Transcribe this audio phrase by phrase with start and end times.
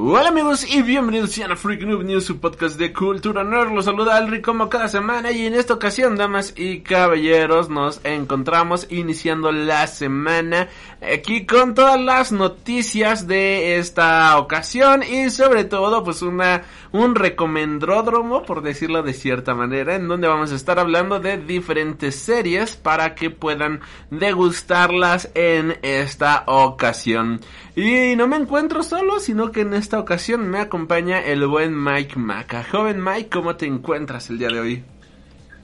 [0.00, 3.72] Hola amigos y bienvenidos a Freak Noob News, su podcast de cultura nerd.
[3.72, 8.86] Los saluda Alri como cada semana y en esta ocasión, damas y caballeros, nos encontramos
[8.90, 10.68] iniciando la semana
[11.02, 18.44] aquí con todas las noticias de esta ocasión y sobre todo pues una un recomendródromo
[18.44, 23.16] por decirlo de cierta manera en donde vamos a estar hablando de diferentes series para
[23.16, 23.80] que puedan
[24.12, 27.40] degustarlas en esta ocasión.
[27.74, 32.18] Y no me encuentro solo, sino que en esta ocasión me acompaña el buen Mike
[32.18, 32.62] Maca.
[32.62, 34.84] Joven Mike, ¿cómo te encuentras el día de hoy?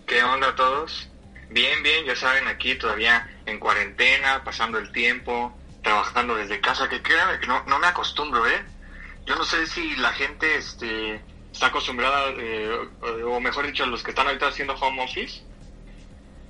[0.06, 1.10] ¿Qué onda a todos?
[1.50, 7.02] Bien, bien, ya saben, aquí todavía en cuarentena, pasando el tiempo, trabajando desde casa, que
[7.02, 8.64] créanme que no, no me acostumbro, ¿eh?
[9.26, 11.20] Yo no sé si la gente este,
[11.52, 12.70] está acostumbrada, eh,
[13.26, 15.42] o mejor dicho, los que están ahorita haciendo home office,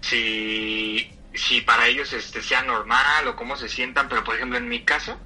[0.00, 4.68] si, si para ellos este, sea normal o cómo se sientan, pero por ejemplo en
[4.68, 5.18] mi caso,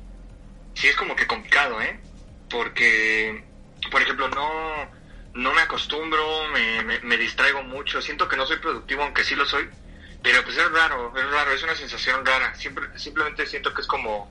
[0.72, 2.07] sí es como que complicado, ¿eh?
[2.50, 3.44] Porque,
[3.90, 4.90] por ejemplo, no,
[5.34, 9.46] no me acostumbro, me, me, distraigo mucho, siento que no soy productivo, aunque sí lo
[9.46, 9.68] soy,
[10.22, 13.86] pero pues es raro, es raro, es una sensación rara, Siempre, simplemente siento que es
[13.86, 14.30] como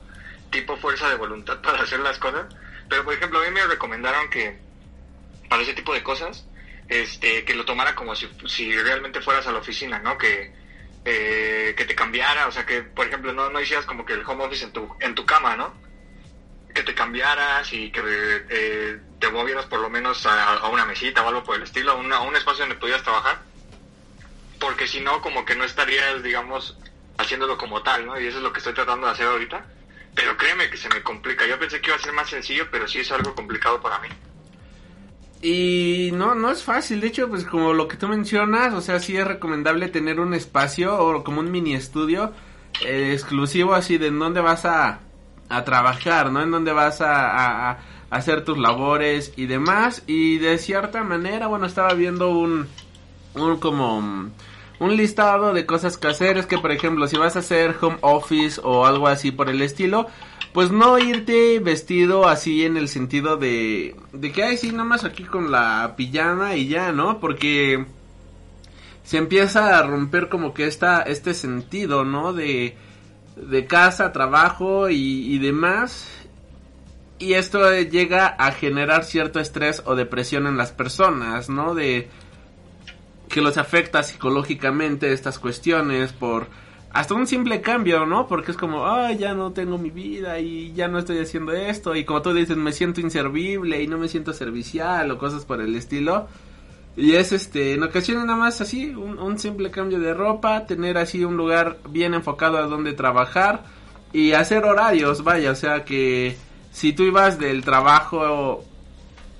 [0.50, 2.54] tipo fuerza de voluntad para hacer las cosas,
[2.88, 4.58] pero por ejemplo a mí me recomendaron que
[5.48, 6.46] para ese tipo de cosas,
[6.88, 10.18] este, que lo tomara como si, si realmente fueras a la oficina, ¿no?
[10.18, 10.52] Que,
[11.04, 14.24] eh, que te cambiara, o sea, que por ejemplo no, no hicieras como que el
[14.26, 15.87] home office en tu, en tu cama, ¿no?
[16.78, 21.28] Que te cambiaras y que eh, te movieras por lo menos a, una mesita o
[21.28, 23.40] algo por el estilo, a, un espacio donde pudieras trabajar,
[24.60, 26.78] porque si no, como que no estarías, digamos,
[27.16, 28.20] haciéndolo como tal, ¿no?
[28.20, 29.66] Y eso es lo que estoy tratando de hacer ahorita,
[30.14, 31.48] pero créeme que se me complica.
[31.48, 34.08] Yo pensé que iba a ser más sencillo, pero sí es algo complicado para mí.
[35.42, 39.00] Y no, no es fácil, de hecho, pues como lo que tú mencionas, o sea,
[39.00, 42.32] sí es recomendable tener un espacio o como un mini estudio
[42.82, 45.00] eh, exclusivo así de en dónde vas a,
[45.48, 46.42] a trabajar, ¿no?
[46.42, 47.78] En donde vas a, a,
[48.10, 50.02] hacer tus labores y demás.
[50.06, 52.66] Y de cierta manera, bueno, estaba viendo un,
[53.34, 54.30] un como
[54.80, 56.38] un listado de cosas que hacer.
[56.38, 59.62] Es que, por ejemplo, si vas a hacer home office o algo así por el
[59.62, 60.06] estilo,
[60.52, 65.24] pues no irte vestido así en el sentido de, de que, ay, sí, nomás aquí
[65.24, 67.20] con la pijama y ya, ¿no?
[67.20, 67.84] Porque
[69.04, 72.32] se empieza a romper como que esta, este sentido, ¿no?
[72.32, 72.76] De,
[73.42, 76.08] de casa, trabajo y, demás.
[77.18, 81.74] Y esto llega a generar cierto estrés o depresión en las personas, ¿no?
[81.74, 82.08] De
[83.28, 86.46] que los afecta psicológicamente estas cuestiones por
[86.90, 88.26] hasta un simple cambio, ¿no?
[88.26, 91.94] Porque es como, ay, ya no tengo mi vida y ya no estoy haciendo esto
[91.94, 95.60] y como tú dices, me siento inservible y no me siento servicial o cosas por
[95.60, 96.28] el estilo.
[96.98, 101.24] Y es este, en ocasiones nada más así, un, simple cambio de ropa, tener así
[101.24, 103.62] un lugar bien enfocado a donde trabajar
[104.12, 106.36] y hacer horarios, vaya, o sea que
[106.72, 108.64] si tú ibas del trabajo,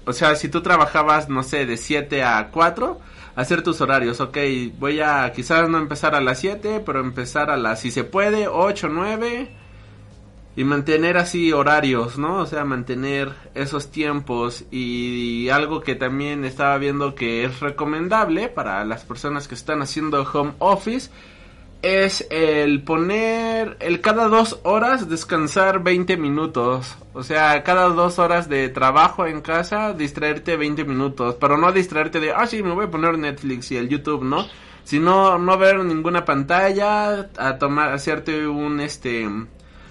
[0.07, 3.01] o sea, si tú trabajabas, no sé, de 7 a 4,
[3.35, 4.39] hacer tus horarios, ok,
[4.79, 8.47] voy a quizás no empezar a las 7, pero empezar a las, si se puede,
[8.47, 9.51] 8, 9
[10.57, 12.37] y mantener así horarios, ¿no?
[12.39, 18.85] O sea, mantener esos tiempos y algo que también estaba viendo que es recomendable para
[18.85, 21.11] las personas que están haciendo home office
[21.83, 26.97] es el poner el cada dos horas descansar 20 minutos.
[27.13, 31.37] O sea, cada dos horas de trabajo en casa distraerte 20 minutos.
[31.41, 34.47] Pero no distraerte de, ah, sí, me voy a poner Netflix y el YouTube, ¿no?
[34.85, 39.29] Sino no ver ninguna pantalla, a tomar, hacerte un, este,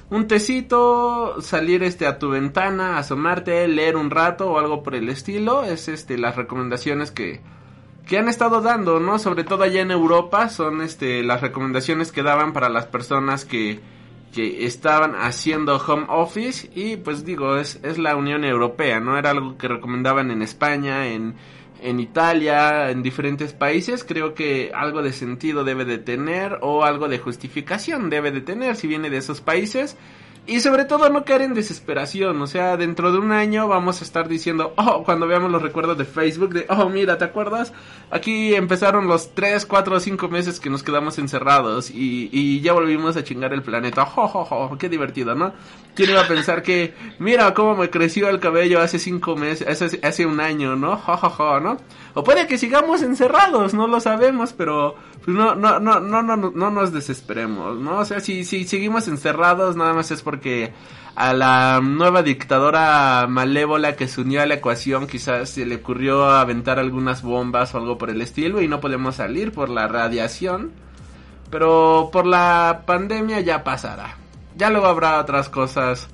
[0.10, 5.10] un tecito, salir este a tu ventana, asomarte, leer un rato o algo por el
[5.10, 7.42] estilo, es este las recomendaciones que
[8.08, 9.20] que han estado dando, ¿no?
[9.20, 13.82] Sobre todo allá en Europa son este las recomendaciones que daban para las personas que
[14.34, 19.32] que estaban haciendo home office y pues digo, es es la Unión Europea, no era
[19.32, 21.36] algo que recomendaban en España, en
[21.82, 27.08] en Italia, en diferentes países, creo que algo de sentido debe de tener o algo
[27.08, 29.98] de justificación debe de tener si viene de esos países.
[30.50, 34.06] Y sobre todo no caer en desesperación, o sea, dentro de un año vamos a
[34.06, 37.74] estar diciendo, oh, cuando veamos los recuerdos de Facebook, de, oh, mira, ¿te acuerdas?
[38.12, 43.18] Aquí empezaron los 3, 4, 5 meses que nos quedamos encerrados y, y ya volvimos
[43.18, 45.52] a chingar el planeta, oh, oh, oh, qué divertido, ¿no?
[45.96, 50.00] ¿Quién iba a pensar que, mira cómo me creció el cabello hace 5 meses, hace,
[50.02, 50.94] hace un año, ¿no?
[50.94, 51.76] Oh, oh, oh, ¿no?
[52.14, 56.36] O puede que sigamos encerrados, no lo sabemos, pero pues no, no, no, no, no,
[56.36, 58.00] no nos desesperemos, ¿no?
[58.00, 60.74] O sea, si, si seguimos encerrados, nada más es porque
[61.16, 66.30] a la nueva dictadora malévola que se unió a la ecuación quizás se le ocurrió
[66.30, 70.72] aventar algunas bombas o algo por el estilo y no podemos salir por la radiación.
[71.50, 74.18] Pero por la pandemia ya pasará.
[74.56, 76.08] Ya luego habrá otras cosas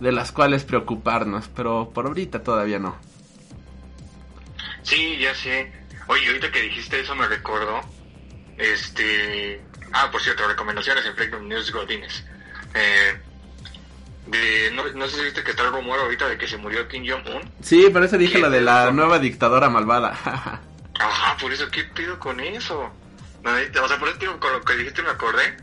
[0.00, 2.96] de las cuales preocuparnos, pero por ahorita todavía no.
[4.82, 5.70] Sí, ya sé.
[6.06, 7.80] Oye, ahorita que dijiste eso me recordó.
[8.58, 9.62] Este.
[9.92, 12.24] Ah, por cierto, recomendaciones en Freedom News Godines.
[12.74, 13.18] Eh,
[14.26, 16.86] de, no, no sé si viste que está el rumor ahorita de que se murió
[16.88, 17.50] Kim Jong-un.
[17.62, 20.10] Sí, por eso dije lo de la nueva dictadora malvada.
[21.00, 22.90] Ajá, por eso, ¿qué pido con eso?
[23.42, 25.56] No, o sea, por eso digo, con lo que dijiste me acordé.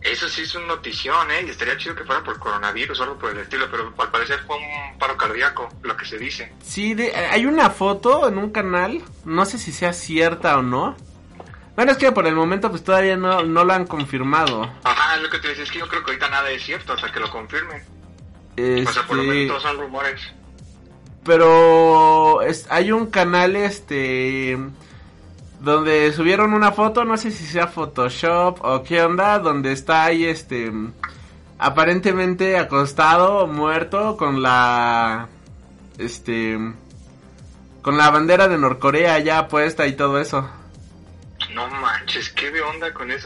[0.00, 1.42] Eso sí es una notición, ¿eh?
[1.44, 4.38] Y estaría chido que fuera por coronavirus o algo por el estilo, pero al parecer
[4.46, 6.52] fue un paro cardíaco, lo que se dice.
[6.62, 10.96] Sí, de, hay una foto en un canal, no sé si sea cierta o no.
[11.78, 14.68] Bueno, es que por el momento pues todavía no, no lo han confirmado.
[14.82, 17.12] Ajá, lo que te decía, es que yo creo que ahorita nada es cierto hasta
[17.12, 17.80] que lo confirmen.
[18.84, 20.20] O sea, por lo Este, menos todos son rumores.
[21.24, 24.58] Pero es, hay un canal este
[25.60, 30.24] donde subieron una foto, no sé si sea Photoshop o qué onda, donde está ahí
[30.24, 30.72] este
[31.60, 35.28] aparentemente acostado, muerto con la
[35.96, 36.58] este
[37.82, 40.50] con la bandera de Norcorea ya puesta y todo eso.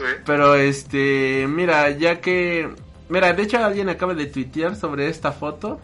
[0.07, 0.21] ¿Eh?
[0.25, 2.69] Pero este, mira, ya que
[3.09, 5.79] mira, de hecho alguien acaba de tuitear sobre esta foto.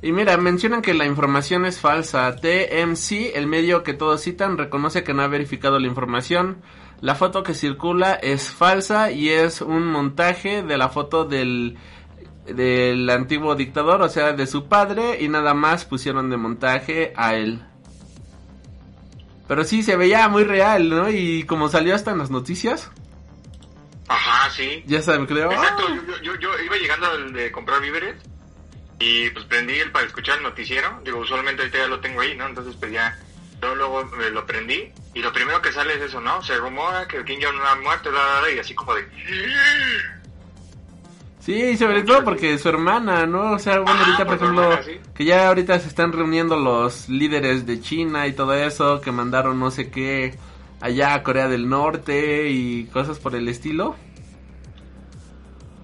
[0.00, 2.36] Y mira, mencionan que la información es falsa.
[2.36, 6.62] TMC, el medio que todos citan, reconoce que no ha verificado la información.
[7.00, 11.78] La foto que circula es falsa y es un montaje de la foto del
[12.54, 17.34] del antiguo dictador, o sea, de su padre y nada más pusieron de montaje a
[17.34, 17.62] él.
[19.48, 21.10] Pero sí se veía muy real, ¿no?
[21.10, 22.90] Y como salió hasta en las noticias,
[24.06, 24.84] Ajá, sí.
[24.86, 25.50] ya saben, creo.
[25.50, 25.98] Exacto, ¡ah!
[26.06, 28.16] yo, yo, yo iba llegando al de comprar víveres
[28.98, 31.00] y pues prendí el para escuchar el noticiero.
[31.04, 32.46] Digo, usualmente ahorita ya lo tengo ahí, ¿no?
[32.46, 33.18] Entonces pues ya,
[33.62, 36.42] yo luego me lo prendí y lo primero que sale es eso, ¿no?
[36.42, 39.08] Se rumora que Kim Jong ha muerto, bla, bla, bla, y así como de...
[41.48, 43.52] Sí, sobre todo porque su hermana, ¿no?
[43.52, 45.10] O sea, bueno, Ah, ahorita, por pues ejemplo, sí.
[45.14, 49.58] que ya ahorita se están reuniendo los líderes de China y todo eso, que mandaron
[49.58, 50.34] no sé qué
[50.82, 53.96] allá a Corea del Norte y cosas por el estilo.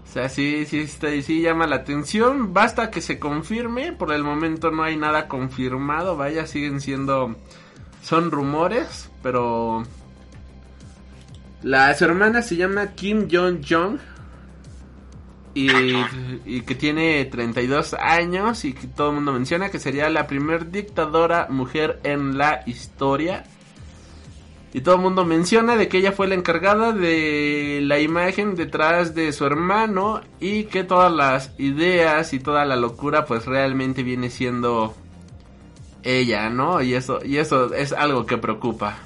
[0.05, 2.53] O sea, sí, sí, está, sí llama la atención.
[2.53, 3.93] Basta que se confirme.
[3.95, 6.19] Por el momento no hay nada confirmado.
[6.19, 7.37] Vaya, siguen siendo...
[8.03, 9.83] Son rumores, pero...
[11.63, 13.99] La su hermana se llama Kim Jong-jong.
[15.55, 15.69] Y,
[16.45, 20.73] y que tiene 32 años y que todo el mundo menciona que sería la primer
[20.73, 23.45] dictadora mujer en la historia.
[24.73, 29.15] Y todo el mundo menciona de que ella fue la encargada de la imagen detrás
[29.15, 34.31] de su hermano y que todas las ideas y toda la locura pues realmente viene
[34.31, 34.97] siendo
[36.03, 36.83] ella, ¿no?
[36.83, 38.99] Y eso y eso es algo que preocupa.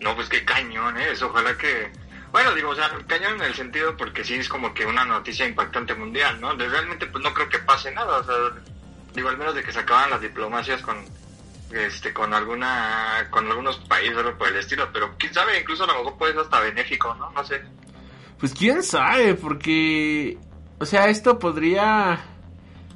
[0.00, 1.08] No, pues qué cañón, ¿eh?
[1.22, 1.90] Ojalá que...
[2.32, 5.46] Bueno, digo, o sea, cañón en el sentido porque sí es como que una noticia
[5.46, 6.54] impactante mundial, ¿no?
[6.54, 8.34] Realmente pues no creo que pase nada, o sea,
[9.14, 10.96] digo, al menos de que se acaban las diplomacias con
[11.72, 15.86] este con alguna con algunos países algo por el estilo, pero quién sabe, incluso a
[15.88, 17.30] lo mejor puede ser hasta benéfico, ¿no?
[17.30, 17.62] No sé.
[18.38, 20.38] Pues quién sabe, porque,
[20.78, 22.18] o sea, esto podría,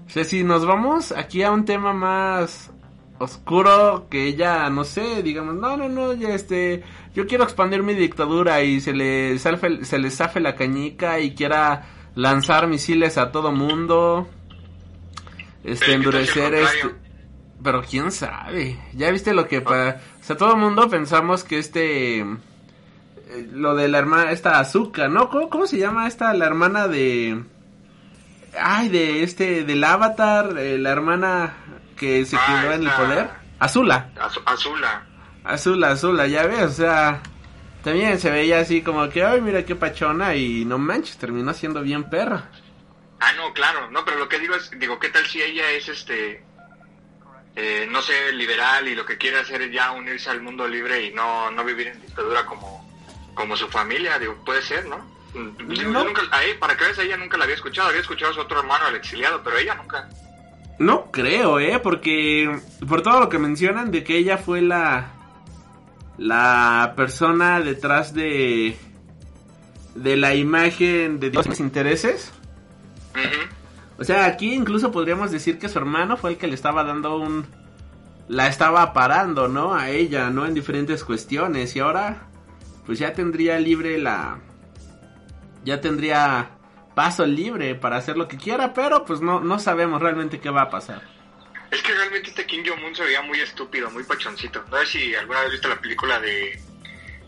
[0.07, 2.71] o sea, si nos vamos aquí a un tema más
[3.19, 6.83] oscuro que ya, no sé, digamos, no, no, no, ya este,
[7.15, 11.35] yo quiero expandir mi dictadura y se le salfe, se le zafe la cañica y
[11.35, 14.29] quiera lanzar misiles a todo mundo,
[15.63, 16.95] este, Pero ¿qué tal si al endurecer este,
[17.63, 21.59] pero quién sabe, ya viste lo que pa, o sea, todo el mundo pensamos que
[21.59, 22.25] este
[23.35, 25.29] eh, lo de la hermana, esta Azuka, ¿no?
[25.31, 27.43] ¿Cómo, cómo se llama esta, la hermana de...
[28.61, 31.57] Ay, de este, del Avatar, eh, la hermana
[31.97, 33.31] que se Ah, quedó en el poder.
[33.59, 35.07] Azula, Azu- Azula.
[35.45, 37.21] Azula, Azula, ya ves, o sea...
[37.83, 41.83] También se veía así como que, ay, mira qué pachona y no manches, terminó siendo
[41.83, 42.49] bien perra.
[43.21, 45.91] Ah, no, claro, no, pero lo que digo es, digo, ¿qué tal si ella es
[45.91, 46.43] este,
[47.57, 51.03] eh, no sé, liberal y lo que quiere hacer es ya unirse al mundo libre
[51.05, 52.91] y no, no vivir en dictadura como,
[53.35, 54.19] como su familia?
[54.19, 54.97] Digo, puede ser, ¿no?
[55.35, 56.05] Yo No.
[56.05, 58.41] nunca, a ella, para que veas, ella nunca la había escuchado, había escuchado a su
[58.41, 60.09] otro hermano, el exiliado, pero ella nunca.
[60.79, 61.79] No creo, ¿eh?
[61.83, 65.13] Porque por todo lo que mencionan de que ella fue la
[66.17, 68.77] la persona detrás de
[69.95, 72.33] de la imagen de Dios intereses.
[73.99, 77.17] O sea, aquí incluso podríamos decir que su hermano fue el que le estaba dando
[77.19, 77.47] un
[78.27, 79.75] la estaba parando, ¿no?
[79.75, 80.47] A ella, ¿no?
[80.47, 82.29] En diferentes cuestiones y ahora
[82.87, 84.39] pues ya tendría libre la
[85.65, 86.51] ya tendría
[86.95, 90.63] paso libre para hacer lo que quiera, pero pues no no sabemos realmente qué va
[90.63, 91.03] a pasar.
[91.71, 94.65] Es que realmente este Kim Jong-un se veía muy estúpido, muy pachoncito.
[94.71, 96.53] No sé si alguna vez viste la película de...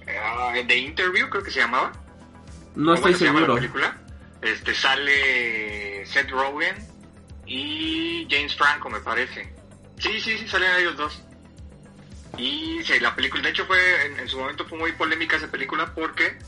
[0.06, 1.90] eh, The Interview, creo que se llamaba.
[2.76, 3.61] No ¿Cómo estoy se llama la seguro.
[3.61, 3.99] película?
[4.42, 6.76] Este, sale Seth Rogen
[7.46, 9.52] y James Franco, me parece.
[9.99, 11.23] Sí, sí, sí, salen ellos dos.
[12.38, 15.50] Y sí, la película, de hecho fue, en, en su momento fue muy polémica esa
[15.50, 16.38] película porque,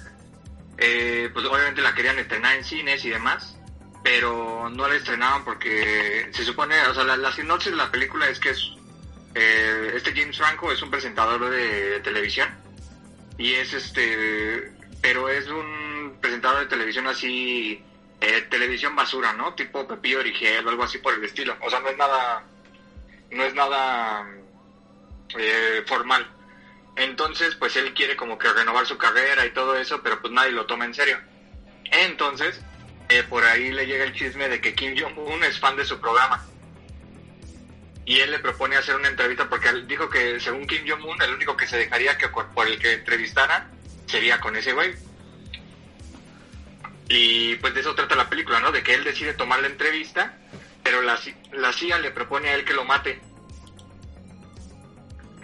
[0.78, 3.58] eh, pues obviamente la querían estrenar en cines y demás,
[4.02, 8.28] pero no la estrenaban porque se supone, o sea, la, la sinopsis de la película
[8.28, 8.72] es que es,
[9.34, 12.48] eh, este James Franco es un presentador de, televisión
[13.36, 17.82] y es este, pero es un presentador de televisión así,
[18.20, 19.54] eh, televisión basura, ¿no?
[19.54, 21.56] Tipo Pepillo Origel o algo así por el estilo.
[21.60, 22.44] O sea, no es nada,
[23.30, 24.26] no es nada
[25.36, 26.37] eh, formal.
[26.98, 30.50] Entonces, pues él quiere como que renovar su carrera y todo eso, pero pues nadie
[30.50, 31.16] lo toma en serio.
[31.92, 32.60] Entonces,
[33.08, 36.00] eh, por ahí le llega el chisme de que Kim Jong-un es fan de su
[36.00, 36.44] programa.
[38.04, 41.56] Y él le propone hacer una entrevista porque dijo que según Kim Jong-un, el único
[41.56, 43.68] que se dejaría que por el que entrevistara
[44.06, 44.96] sería con ese güey.
[47.08, 48.72] Y pues de eso trata la película, ¿no?
[48.72, 50.36] De que él decide tomar la entrevista,
[50.82, 51.16] pero la,
[51.52, 53.20] la CIA le propone a él que lo mate.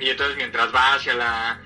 [0.01, 1.61] Y entonces mientras va hacia la...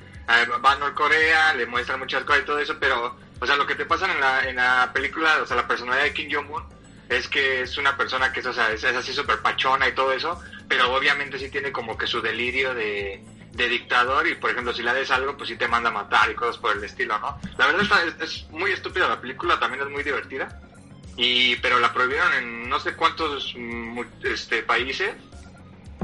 [0.64, 3.16] va a Norcorea, le muestran muchas cosas y todo eso, pero...
[3.40, 6.04] O sea, lo que te pasa en la, en la película, o sea, la personalidad
[6.04, 6.64] de Kim Jong-un
[7.08, 10.12] es que es una persona que es, o sea, es así súper pachona y todo
[10.12, 14.74] eso, pero obviamente sí tiene como que su delirio de, de dictador y, por ejemplo,
[14.74, 17.16] si le des algo, pues sí te manda a matar y cosas por el estilo,
[17.20, 17.38] ¿no?
[17.56, 20.60] La verdad está- es, es muy estúpida la película, también es muy divertida,
[21.16, 25.14] y pero la prohibieron en no sé cuántos mm, este, países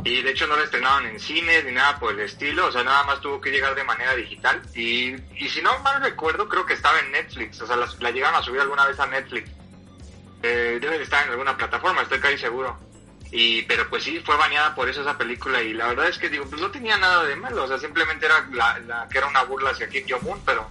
[0.04, 2.82] y de hecho no la estrenaron en cines ni nada por el estilo, o sea,
[2.84, 4.60] nada más tuvo que llegar de manera digital.
[4.74, 8.10] Y, y si no mal recuerdo, creo que estaba en Netflix, o sea, la, la
[8.10, 9.50] llegaron a subir alguna vez a Netflix.
[10.42, 12.78] Eh, debe de estar en alguna plataforma, estoy casi seguro.
[13.32, 16.28] Y, pero pues sí, fue baneada por eso esa película y la verdad es que
[16.28, 19.26] digo, pues no tenía nada de malo, o sea, simplemente era la, la- que era
[19.26, 20.68] una burla hacia Kim Jong-un, pero,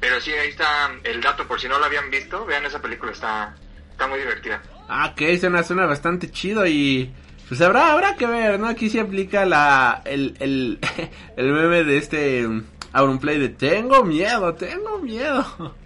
[0.00, 3.12] pero sí, ahí está el dato, por si no lo habían visto, vean esa película,
[3.12, 3.54] está,
[3.90, 4.60] está muy divertida.
[4.88, 7.14] Ah, ok, suena, suena bastante chido y
[7.48, 8.68] pues habrá, habrá que ver, ¿no?
[8.68, 10.78] Aquí se aplica la, el, el,
[11.36, 15.74] el meme de este um, Auronplay de tengo miedo, tengo miedo.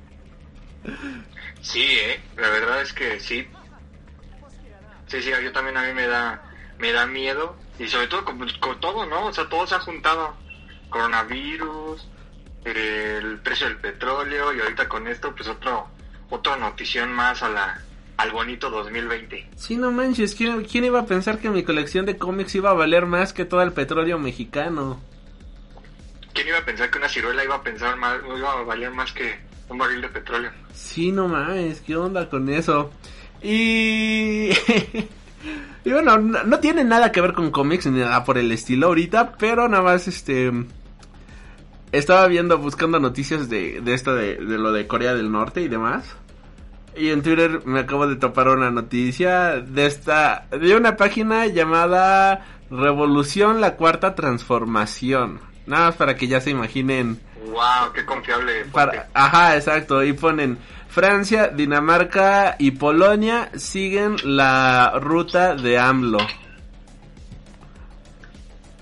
[1.60, 3.46] Sí, eh, la verdad es que sí.
[5.06, 6.42] Sí, sí, yo también a mí me da,
[6.78, 7.56] me da miedo.
[7.78, 9.26] Y sobre todo con, con todo, ¿no?
[9.26, 10.34] O sea, todo se ha juntado.
[10.88, 12.08] Coronavirus,
[12.64, 15.88] el precio del petróleo y ahorita con esto, pues otro,
[16.30, 17.82] otra notición más a la,
[18.18, 19.48] al bonito 2020.
[19.56, 22.74] Sí, no manches, ¿quién, ¿quién iba a pensar que mi colección de cómics iba a
[22.74, 25.00] valer más que todo el petróleo mexicano?
[26.34, 29.12] ¿Quién iba a pensar que una ciruela iba a pensar más, iba a valer más
[29.12, 30.50] que un barril de petróleo?
[30.74, 32.90] Sí, no mames, ¿qué onda con eso?
[33.40, 34.50] Y...
[35.84, 38.88] y bueno, no, no tiene nada que ver con cómics ni nada por el estilo
[38.88, 40.52] ahorita, pero nada más este...
[41.92, 45.68] Estaba viendo, buscando noticias de, de esto de, de lo de Corea del Norte y
[45.68, 46.16] demás.
[46.98, 50.46] Y en Twitter me acabo de topar una noticia de esta...
[50.50, 55.40] De una página llamada Revolución la Cuarta Transformación.
[55.66, 57.92] Nada más para que ya se imaginen ¡Wow!
[57.94, 58.64] ¡Qué confiable!
[58.72, 60.02] para, ajá, exacto.
[60.02, 66.18] Y ponen Francia, Dinamarca y Polonia siguen la ruta de AMLO.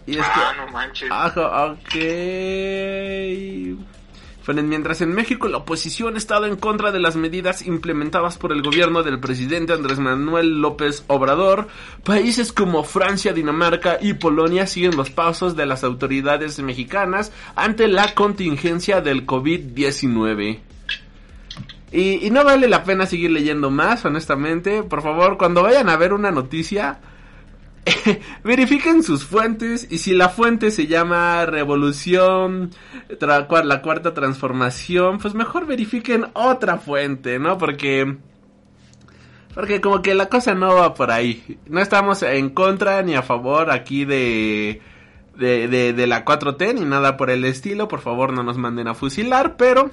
[0.06, 1.10] Y es Ah, que, no manches.
[1.10, 1.94] ajá, ok.
[4.48, 8.62] Mientras en México la oposición ha estado en contra de las medidas implementadas por el
[8.62, 11.66] gobierno del presidente Andrés Manuel López Obrador,
[12.04, 18.14] países como Francia, Dinamarca y Polonia siguen los pasos de las autoridades mexicanas ante la
[18.14, 20.60] contingencia del COVID-19.
[21.90, 24.82] Y, y no vale la pena seguir leyendo más, honestamente.
[24.84, 27.00] Por favor, cuando vayan a ver una noticia,
[28.44, 32.70] verifiquen sus fuentes y si la fuente se llama Revolución,
[33.20, 33.46] la
[33.82, 37.58] cuarta transformación, pues mejor verifiquen otra fuente, ¿no?
[37.58, 38.16] Porque
[39.54, 41.58] Porque como que la cosa no va por ahí.
[41.66, 44.82] No estamos en contra ni a favor aquí de,
[45.36, 47.88] de, de, de la 4T ni nada por el estilo.
[47.88, 49.90] Por favor no nos manden a fusilar, pero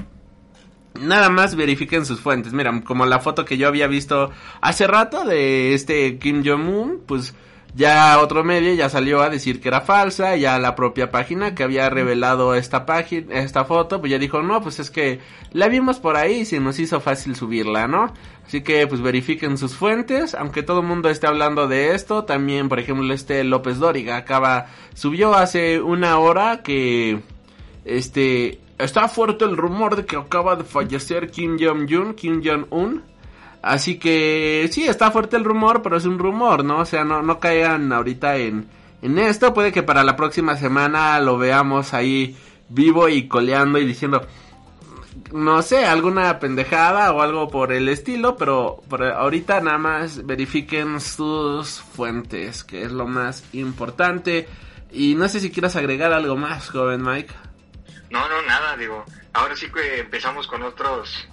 [0.99, 2.53] nada más verifiquen sus fuentes.
[2.53, 4.31] Mira, como la foto que yo había visto
[4.61, 7.33] hace rato de este Kim Jong-un, pues
[7.75, 11.63] ya otro medio ya salió a decir que era falsa, ya la propia página que
[11.63, 15.19] había revelado esta página, esta foto, pues ya dijo, no, pues es que
[15.51, 18.13] la vimos por ahí y se nos hizo fácil subirla, ¿no?
[18.45, 22.69] Así que pues verifiquen sus fuentes, aunque todo el mundo esté hablando de esto, también
[22.69, 27.21] por ejemplo este López Dóriga acaba, subió hace una hora que,
[27.85, 33.01] este, está fuerte el rumor de que acaba de fallecer Kim Jong-un, Kim Jong-un,
[33.63, 36.79] Así que sí, está fuerte el rumor, pero es un rumor, ¿no?
[36.79, 38.67] O sea, no, no caigan ahorita en,
[39.01, 39.53] en esto.
[39.53, 42.35] Puede que para la próxima semana lo veamos ahí
[42.67, 44.27] vivo y coleando y diciendo,
[45.31, 50.99] no sé, alguna pendejada o algo por el estilo, pero por ahorita nada más verifiquen
[50.99, 54.49] sus fuentes, que es lo más importante.
[54.91, 57.33] Y no sé si quieras agregar algo más, joven Mike.
[58.09, 59.05] No, no, nada, digo.
[59.31, 61.29] Ahora sí que empezamos con otros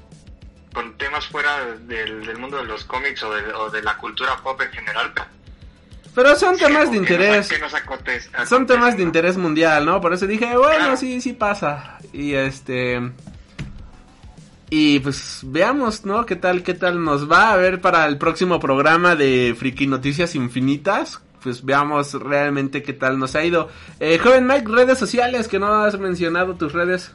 [0.72, 4.36] con temas fuera del, del mundo de los cómics o de, o de, la cultura
[4.42, 5.12] pop en general.
[6.14, 7.48] Pero son temas de interés.
[7.48, 10.00] Que nos, que nos acotes, acotes, son temas de interés mundial, ¿no?
[10.00, 10.96] Por eso dije, bueno, claro.
[10.96, 11.98] sí, sí pasa.
[12.12, 13.00] Y este...
[14.72, 16.24] Y pues veamos, ¿no?
[16.24, 20.36] ¿Qué tal, qué tal nos va a ver para el próximo programa de Friki Noticias
[20.36, 21.20] Infinitas?
[21.42, 23.68] Pues veamos realmente qué tal nos ha ido.
[23.98, 27.10] Eh, joven Mike, redes sociales, que no has mencionado tus redes.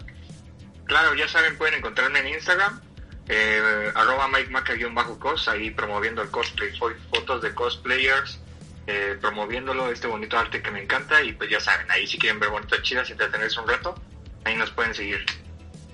[0.85, 2.81] Claro, ya saben, pueden encontrarme en Instagram,
[3.27, 8.39] eh, arroba Mike Maca-cos, ahí promoviendo el cosplay, fotos de cosplayers,
[8.88, 12.39] eh, promoviéndolo, este bonito arte que me encanta y pues ya saben, ahí si quieren
[12.39, 13.96] ver bonitas chidas y entretenerse un rato,
[14.44, 15.25] ahí nos pueden seguir.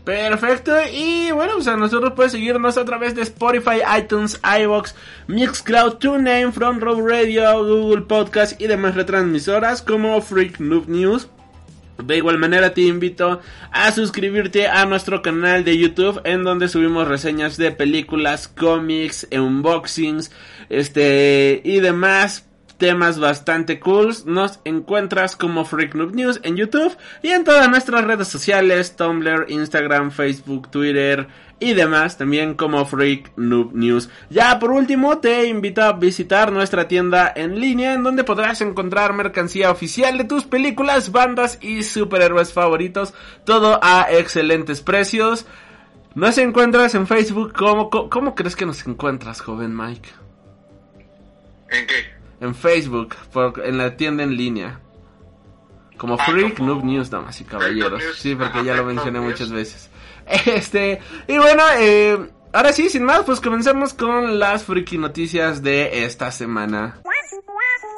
[0.04, 4.96] Perfecto, y bueno, pues a nosotros pueden seguirnos a través de Spotify, iTunes, iBox,
[5.28, 11.30] Mixcloud, TuneIn, Front Row Radio, Google Podcast y demás retransmisoras como Freak Noob News.
[11.98, 17.08] De igual manera te invito a suscribirte a nuestro canal de YouTube en donde subimos
[17.08, 20.32] reseñas de películas, cómics, unboxings,
[20.70, 22.48] este y demás
[22.82, 24.12] temas bastante cool.
[24.26, 29.46] Nos encuentras como Freak Noob News en YouTube y en todas nuestras redes sociales, Tumblr,
[29.50, 31.28] Instagram, Facebook, Twitter
[31.60, 34.10] y demás, también como Freak Noob News.
[34.32, 39.14] Ya por último, te invito a visitar nuestra tienda en línea en donde podrás encontrar
[39.14, 43.14] mercancía oficial de tus películas, bandas y superhéroes favoritos,
[43.46, 45.46] todo a excelentes precios.
[46.16, 50.10] Nos encuentras en Facebook, ¿cómo, cómo, cómo crees que nos encuentras, joven Mike?
[51.70, 52.21] ¿En qué?
[52.42, 54.80] En Facebook, por, en la tienda en línea.
[55.98, 58.04] Como Ah, Freak como- Noob News, damas y caballeros.
[58.18, 59.90] Sí, porque ya lo mencioné muchas veces.
[60.46, 66.06] Este, y bueno, eh, ahora sí, sin más, pues comencemos con las friki noticias de
[66.06, 67.00] esta semana.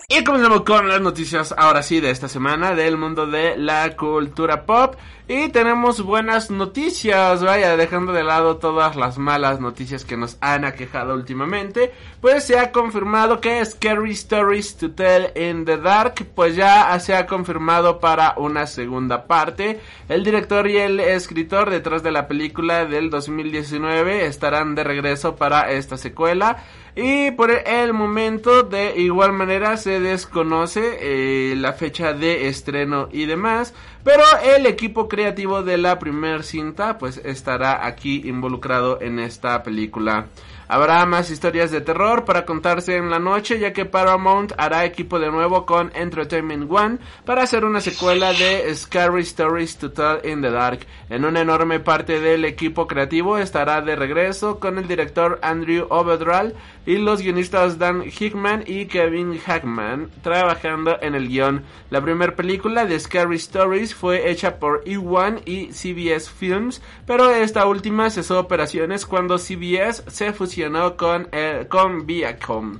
[0.09, 4.65] Y comenzamos con las noticias ahora sí de esta semana del mundo de la cultura
[4.65, 4.95] pop.
[5.27, 10.65] Y tenemos buenas noticias, vaya, dejando de lado todas las malas noticias que nos han
[10.65, 11.93] aquejado últimamente.
[12.19, 17.15] Pues se ha confirmado que Scary Stories to Tell in the Dark, pues ya se
[17.15, 19.79] ha confirmado para una segunda parte.
[20.09, 25.71] El director y el escritor detrás de la película del 2019 estarán de regreso para
[25.71, 26.61] esta secuela.
[26.95, 33.25] Y por el momento, de igual manera, se desconoce eh, la fecha de estreno y
[33.25, 33.73] demás.
[34.03, 34.23] Pero
[34.55, 40.27] el equipo creativo de la primer cinta, pues estará aquí involucrado en esta película.
[40.73, 45.19] Habrá más historias de terror para contarse en la noche, ya que Paramount hará equipo
[45.19, 50.41] de nuevo con Entertainment One para hacer una secuela de Scary Stories to Tell in
[50.41, 50.79] the Dark.
[51.11, 56.55] En una enorme parte del equipo creativo estará de regreso con el director Andrew Overdall
[56.87, 61.61] y los guionistas Dan Hickman y Kevin Hackman trabajando en el guion.
[61.91, 67.67] La primera película de Scary Stories fue hecha por E1 y CBS Films, pero esta
[67.67, 70.62] última cesó operaciones cuando CBS se fusionó
[70.95, 72.79] con, eh, con Viacom.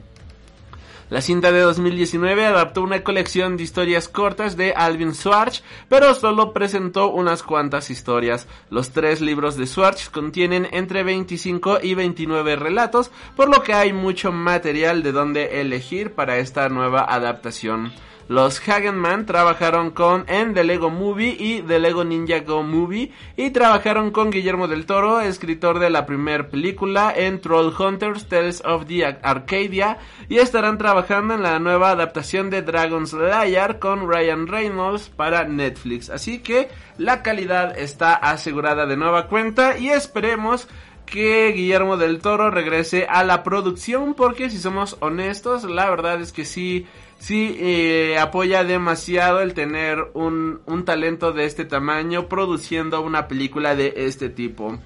[1.10, 6.54] La cinta de 2019 adaptó una colección de historias cortas de Alvin Schwartz, pero solo
[6.54, 8.48] presentó unas cuantas historias.
[8.70, 13.94] Los tres libros de Schwartz contienen entre 25 y 29 relatos, por lo que hay
[13.94, 17.92] mucho material de donde elegir para esta nueva adaptación.
[18.30, 23.50] Los Hagenman trabajaron con en The Lego Movie y The Lego Ninja Go Movie y
[23.52, 28.86] trabajaron con Guillermo del Toro, escritor de la primera película en Troll Hunters Tales of
[28.86, 29.98] the Ar- Arcadia
[30.30, 36.10] y estarán trabajando en la nueva adaptación de Dragon's Lair con Ryan Reynolds para Netflix.
[36.10, 40.68] Así que la calidad está asegurada de nueva cuenta y esperemos
[41.06, 46.32] que Guillermo del Toro regrese a la producción porque si somos honestos, la verdad es
[46.32, 46.88] que sí,
[47.24, 53.76] sí eh, apoya demasiado el tener un, un talento de este tamaño produciendo una película
[53.76, 54.78] de este tipo.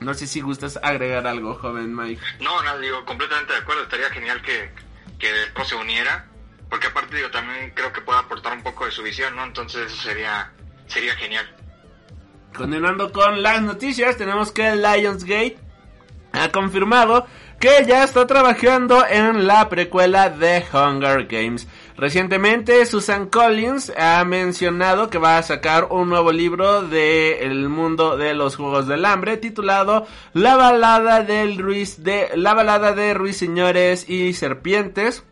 [0.00, 2.20] No sé si gustas agregar algo, joven Mike.
[2.40, 3.84] No, no, digo, completamente de acuerdo.
[3.84, 4.72] Estaría genial que,
[5.20, 6.28] que después se uniera.
[6.68, 9.44] Porque aparte, digo, también creo que puede aportar un poco de su visión, ¿no?
[9.44, 10.50] Entonces eso sería,
[10.88, 11.48] sería genial.
[12.56, 15.58] Continuando con las noticias, tenemos que Lionsgate
[16.32, 17.26] ha confirmado
[17.62, 21.68] que ya está trabajando en la precuela de Hunger Games.
[21.96, 28.16] Recientemente Susan Collins ha mencionado que va a sacar un nuevo libro de el mundo
[28.16, 34.10] de los juegos del hambre titulado La balada del Ruiz de La balada de ruiseñores
[34.10, 35.22] y serpientes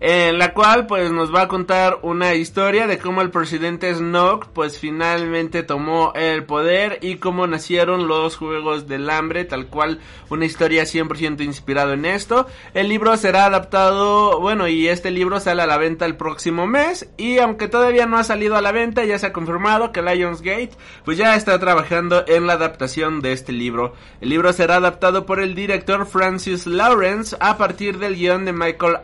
[0.00, 4.46] en la cual pues nos va a contar una historia de cómo el presidente Snoke
[4.52, 10.44] pues finalmente tomó el poder y cómo nacieron los Juegos del Hambre, tal cual una
[10.44, 12.46] historia 100% inspirado en esto.
[12.74, 17.08] El libro será adaptado, bueno, y este libro sale a la venta el próximo mes
[17.16, 20.72] y aunque todavía no ha salido a la venta, ya se ha confirmado que Lionsgate
[21.04, 23.94] pues ya está trabajando en la adaptación de este libro.
[24.20, 28.98] El libro será adaptado por el director Francis Lawrence a partir del guion de Michael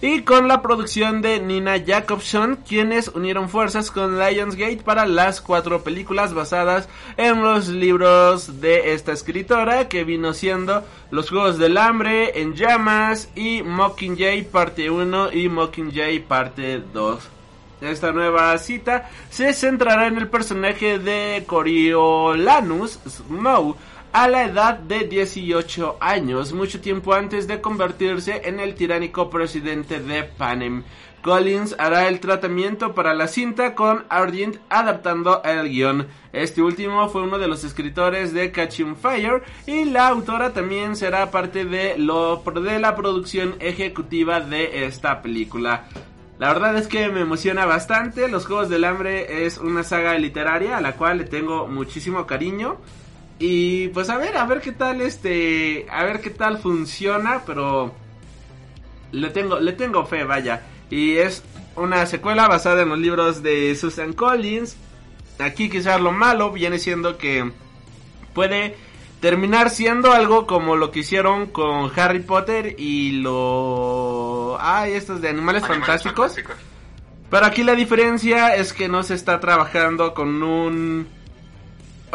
[0.00, 5.82] y con la producción de Nina Jacobson, quienes unieron fuerzas con Lionsgate para las cuatro
[5.82, 12.40] películas basadas en los libros de esta escritora, que vino siendo Los Juegos del Hambre,
[12.40, 17.30] En Llamas y Mockingjay parte 1 y Mockingjay parte 2.
[17.80, 23.76] Esta nueva cita se centrará en el personaje de Coriolanus Snow,
[24.16, 30.00] a la edad de 18 años, mucho tiempo antes de convertirse en el tiránico presidente
[30.00, 30.84] de Panem.
[31.20, 36.06] Collins hará el tratamiento para la cinta con Argent adaptando el guion.
[36.32, 41.30] Este último fue uno de los escritores de Catching Fire y la autora también será
[41.30, 45.88] parte de, de la producción ejecutiva de esta película.
[46.38, 48.28] La verdad es que me emociona bastante.
[48.28, 52.78] Los Juegos del Hambre es una saga literaria a la cual le tengo muchísimo cariño.
[53.38, 57.94] Y pues a ver, a ver qué tal este, a ver qué tal funciona, pero
[59.12, 60.62] le tengo, le tengo fe, vaya.
[60.90, 61.42] Y es
[61.76, 64.76] una secuela basada en los libros de Susan Collins.
[65.38, 67.50] Aquí quizás lo malo viene siendo que
[68.32, 68.76] puede
[69.20, 74.56] terminar siendo algo como lo que hicieron con Harry Potter y lo...
[74.60, 76.34] Ay, estos de Animales, Fantásticos.
[76.34, 76.56] Fantásticos.
[77.30, 81.08] Pero aquí la diferencia es que no se está trabajando con un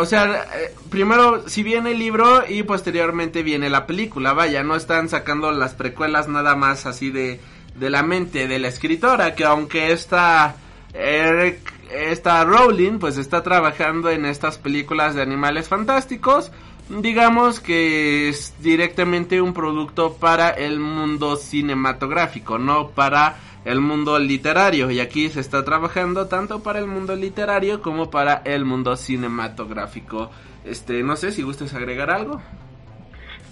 [0.01, 4.75] o sea, eh, primero si viene el libro y posteriormente viene la película, vaya, no
[4.75, 7.39] están sacando las precuelas nada más así de,
[7.75, 10.55] de la mente de la escritora, que aunque esta,
[10.91, 16.51] esta Rowling pues está trabajando en estas películas de animales fantásticos,
[16.89, 24.89] digamos que es directamente un producto para el mundo cinematográfico, no para el mundo literario
[24.89, 30.31] y aquí se está trabajando tanto para el mundo literario como para el mundo cinematográfico.
[30.65, 32.41] Este, no sé si gustes agregar algo.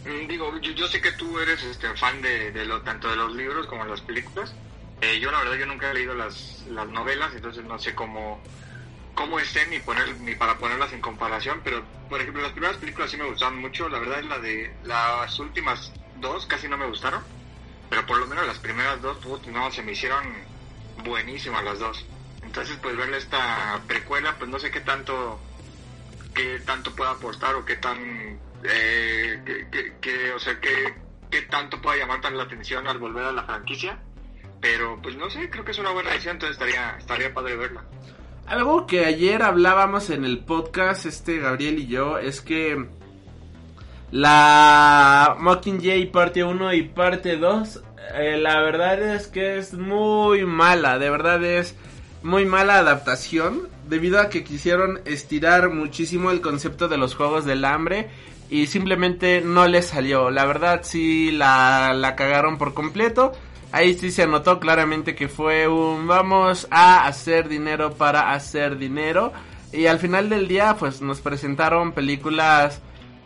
[0.05, 3.67] Mm, digo, yo, sé que tú eres este fan de, lo tanto de los libros
[3.67, 4.53] como de las películas.
[5.01, 8.41] Eh, yo la verdad yo nunca he leído las, las novelas, entonces no sé cómo
[9.15, 13.11] cómo estén ni poner ni para ponerlas en comparación, pero por ejemplo las primeras películas
[13.11, 15.91] sí me gustaron mucho, la verdad es la de las últimas
[16.21, 17.21] dos casi no me gustaron
[17.89, 20.23] pero por lo menos las primeras dos, no, se me hicieron
[21.03, 22.05] buenísimas las dos.
[22.43, 25.39] Entonces, pues verle esta precuela, pues no sé qué tanto,
[26.33, 29.67] qué tanto pueda aportar o qué tan, eh,
[30.01, 30.93] que, o sea, qué,
[31.29, 33.99] qué tanto pueda llamar tan la atención al volver a la franquicia.
[34.61, 37.83] Pero, pues no sé, creo que es una buena decisión, entonces estaría, estaría padre verla.
[38.45, 42.89] Algo que ayer hablábamos en el podcast, este Gabriel y yo, es que
[44.11, 47.83] la Mockingjay parte 1 y parte 2,
[48.15, 51.75] eh, la verdad es que es muy mala, de verdad es
[52.23, 57.65] muy mala adaptación, debido a que quisieron estirar muchísimo el concepto de los Juegos del
[57.65, 58.09] Hambre
[58.49, 60.29] y simplemente no les salió.
[60.31, 63.31] La verdad sí la, la cagaron por completo.
[63.71, 69.31] Ahí sí se notó claramente que fue un vamos a hacer dinero para hacer dinero.
[69.71, 72.81] Y al final del día pues nos presentaron películas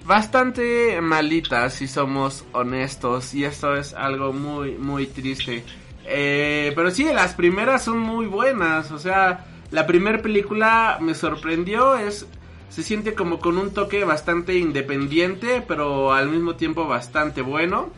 [0.05, 5.63] bastante malitas si somos honestos y esto es algo muy muy triste.
[6.05, 11.95] Eh, pero sí las primeras son muy buenas o sea la primera película me sorprendió
[11.95, 12.27] es
[12.69, 17.89] se siente como con un toque bastante independiente pero al mismo tiempo bastante bueno.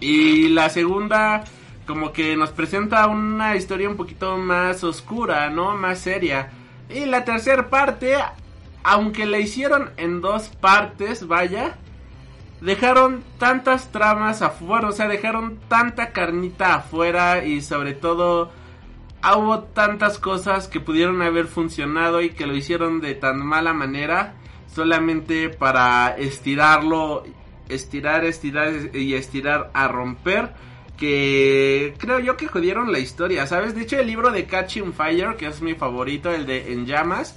[0.00, 1.44] Y la segunda
[1.86, 6.50] como que nos presenta una historia un poquito más oscura no más seria.
[6.90, 8.14] Y la tercera parte
[8.82, 11.76] aunque la hicieron en dos partes, vaya,
[12.60, 18.50] dejaron tantas tramas afuera, o sea, dejaron tanta carnita afuera y sobre todo
[19.22, 24.34] hubo tantas cosas que pudieron haber funcionado y que lo hicieron de tan mala manera
[24.72, 27.24] solamente para estirarlo,
[27.68, 30.52] estirar, estirar y estirar a romper
[30.96, 33.74] que creo yo que jodieron la historia, ¿sabes?
[33.74, 37.36] De hecho el libro de Catching Fire, que es mi favorito, el de En llamas,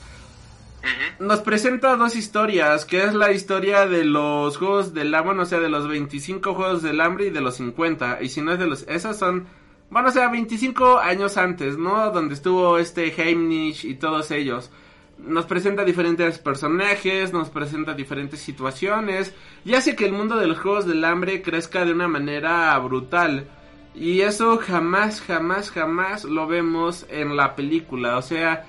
[1.19, 5.59] nos presenta dos historias, que es la historia de los juegos del hambre, o sea,
[5.59, 8.19] de los 25 juegos del hambre y de los 50.
[8.21, 8.83] Y si no es de los...
[8.87, 9.47] Esas son...
[9.89, 12.11] Bueno, o sea, 25 años antes, ¿no?
[12.11, 14.71] Donde estuvo este Heimlich y todos ellos.
[15.19, 20.59] Nos presenta diferentes personajes, nos presenta diferentes situaciones y hace que el mundo de los
[20.59, 23.47] juegos del hambre crezca de una manera brutal.
[23.93, 28.17] Y eso jamás, jamás, jamás lo vemos en la película.
[28.17, 28.65] O sea,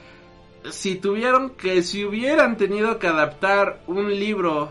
[0.70, 4.70] si tuvieron que, si hubieran tenido que adaptar un libro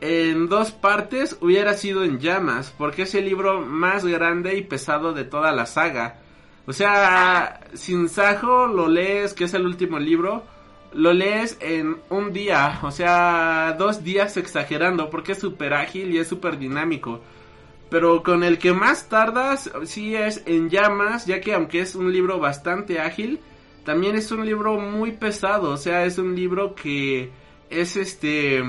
[0.00, 5.12] en dos partes, hubiera sido en llamas, porque es el libro más grande y pesado
[5.12, 6.20] de toda la saga.
[6.66, 10.44] O sea, sin Sajo lo lees, que es el último libro,
[10.92, 16.18] lo lees en un día, o sea, dos días exagerando, porque es súper ágil y
[16.18, 17.20] es súper dinámico.
[17.90, 22.12] Pero con el que más tardas, sí es en llamas, ya que aunque es un
[22.12, 23.40] libro bastante ágil,
[23.84, 27.30] también es un libro muy pesado, o sea, es un libro que
[27.70, 28.62] es este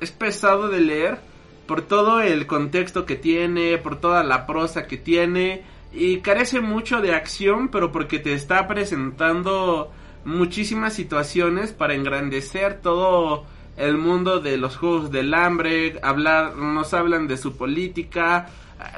[0.00, 1.18] es pesado de leer
[1.66, 5.62] por todo el contexto que tiene, por toda la prosa que tiene
[5.92, 9.92] y carece mucho de acción, pero porque te está presentando
[10.24, 13.44] muchísimas situaciones para engrandecer todo
[13.76, 18.48] el mundo de los juegos del hambre, hablar, nos hablan de su política,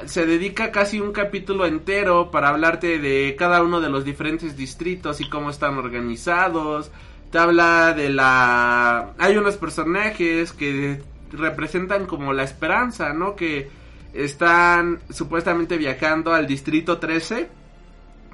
[0.05, 5.21] se dedica casi un capítulo entero para hablarte de cada uno de los diferentes distritos
[5.21, 6.91] y cómo están organizados.
[7.31, 9.13] Te habla de la...
[9.17, 13.35] Hay unos personajes que representan como la esperanza, ¿no?
[13.35, 13.69] Que
[14.13, 17.49] están supuestamente viajando al distrito 13.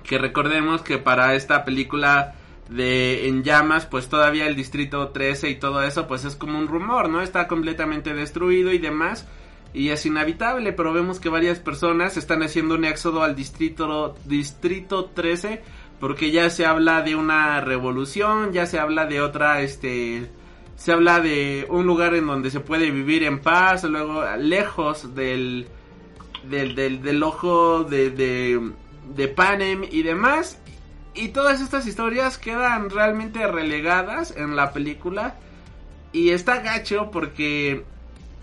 [0.04, 2.36] Que recordemos que para esta película
[2.70, 6.68] de En llamas, pues todavía el distrito 13 y todo eso, pues es como un
[6.68, 7.22] rumor, ¿no?
[7.22, 9.26] Está completamente destruido y demás
[9.74, 15.06] y es inhabitable, pero vemos que varias personas están haciendo un éxodo al distrito distrito
[15.06, 15.62] 13
[16.00, 20.30] porque ya se habla de una revolución, ya se habla de otra este
[20.76, 25.68] se habla de un lugar en donde se puede vivir en paz, luego lejos del
[26.44, 28.72] del, del, ojo de, de,
[29.14, 30.60] de Panem y demás.
[31.14, 35.36] Y todas estas historias quedan realmente relegadas en la película.
[36.12, 37.84] Y está gacho porque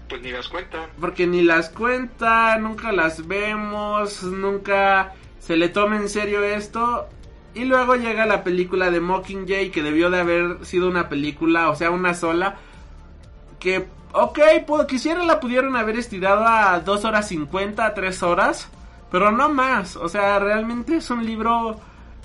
[0.09, 0.89] pues ni las cuenta.
[1.01, 7.09] Porque ni las cuenta, nunca las vemos, nunca se le toma en serio esto.
[7.55, 11.75] Y luego llega la película de Mockingjay, que debió de haber sido una película, o
[11.75, 12.57] sea, una sola.
[13.59, 14.39] Que, ok,
[14.87, 18.69] quisiera la pudieron haber estirado a 2 horas 50, 3 horas.
[19.11, 21.81] Pero no más, o sea, realmente es un libro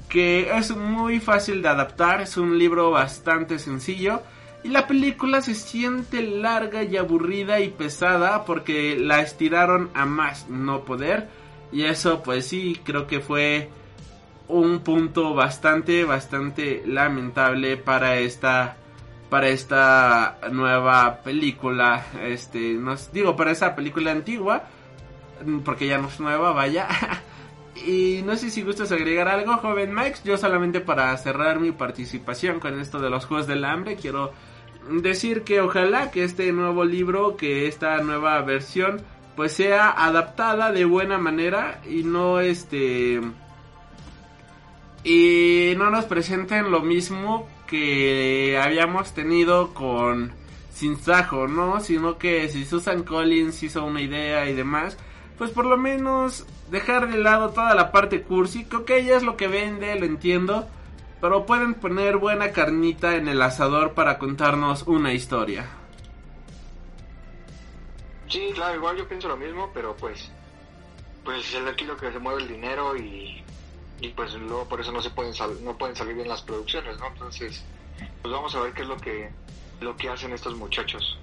[0.10, 4.22] que es muy fácil de adaptar, es un libro bastante sencillo.
[4.64, 10.50] Y la película se siente larga y aburrida y pesada porque la estiraron a más
[10.50, 11.30] no poder.
[11.72, 13.70] Y eso pues sí, creo que fue
[14.48, 18.78] un punto bastante, bastante lamentable para esta
[19.32, 22.78] para esta nueva película, este,
[23.14, 24.64] digo para esa película antigua,
[25.64, 26.90] porque ya no es nueva, vaya.
[27.88, 30.22] y no sé si gustas agregar algo, joven Max.
[30.26, 34.34] Yo solamente para cerrar mi participación con esto de los Juegos del Hambre, quiero
[34.90, 39.02] decir que ojalá que este nuevo libro, que esta nueva versión,
[39.36, 43.22] pues sea adaptada de buena manera y no este
[45.04, 50.32] y no nos presenten lo mismo que habíamos tenido con
[50.74, 51.80] Sin Sajo, ¿no?
[51.80, 54.98] Sino que si Susan Collins hizo una idea y demás,
[55.38, 59.38] pues por lo menos dejar de lado toda la parte cursi, que ok, es lo
[59.38, 60.68] que vende, lo entiendo,
[61.22, 65.70] pero pueden poner buena carnita en el asador para contarnos una historia.
[68.28, 70.32] Sí, claro, igual yo pienso lo mismo, pero pues
[71.24, 73.44] pues es aquí lo que se mueve el dinero y,
[74.00, 77.08] y pues luego por eso no se pueden no pueden salir bien las producciones, ¿no?
[77.08, 77.64] Entonces,
[78.22, 79.30] pues vamos a ver qué es lo que
[79.80, 81.20] lo que hacen estos muchachos.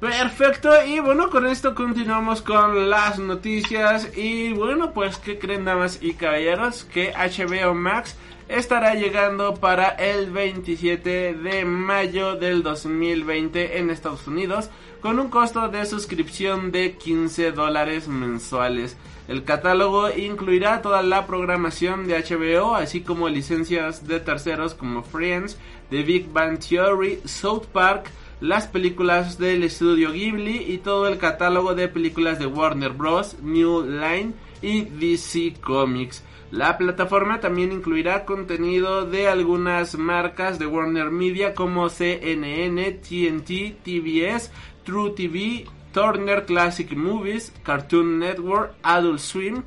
[0.00, 4.16] Perfecto, y bueno, con esto continuamos con las noticias.
[4.16, 6.84] Y bueno, pues, ¿qué creen, damas y caballeros?
[6.84, 8.16] Que HBO Max
[8.48, 15.68] estará llegando para el 27 de mayo del 2020 en Estados Unidos con un costo
[15.68, 18.96] de suscripción de 15 dólares mensuales.
[19.28, 25.58] El catálogo incluirá toda la programación de HBO, así como licencias de terceros como Friends,
[25.90, 31.74] The Big Bang Theory, South Park, las películas del estudio Ghibli y todo el catálogo
[31.74, 34.32] de películas de Warner Bros., New Line
[34.62, 36.24] y DC Comics.
[36.50, 44.50] La plataforma también incluirá contenido de algunas marcas de Warner Media como CNN, TNT, TBS,
[44.82, 49.62] True TV, Turner Classic Movies, Cartoon Network, Adult Swim,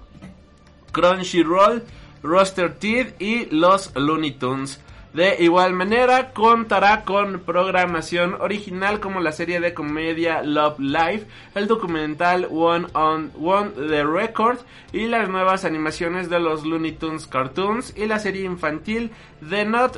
[0.91, 1.83] Crunchyroll,
[2.23, 4.81] Roster Teeth y los Looney Tunes.
[5.13, 11.67] De igual manera, contará con programación original como la serie de comedia Love Life, el
[11.67, 14.59] documental One on One The Record
[14.93, 19.11] y las nuevas animaciones de los Looney Tunes Cartoons y la serie infantil
[19.49, 19.97] The Not,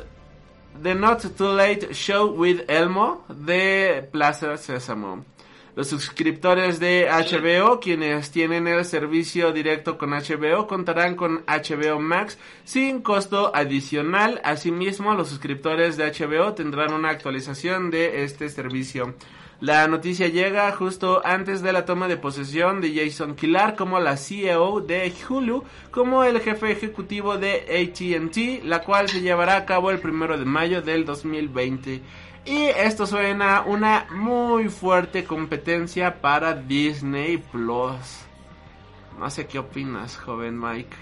[0.82, 5.24] The Not Too Late Show with Elmo de Plaza Sésamo.
[5.76, 12.38] Los suscriptores de HBO, quienes tienen el servicio directo con HBO, contarán con HBO Max
[12.62, 14.40] sin costo adicional.
[14.44, 19.16] Asimismo, los suscriptores de HBO tendrán una actualización de este servicio.
[19.60, 24.16] La noticia llega justo antes de la toma de posesión de Jason Kilar como la
[24.16, 29.90] CEO de Hulu, como el jefe ejecutivo de ATT, la cual se llevará a cabo
[29.90, 32.02] el primero de mayo del 2020.
[32.44, 38.26] Y esto suena una muy fuerte competencia para Disney Plus.
[39.18, 40.96] No sé qué opinas, joven Mike.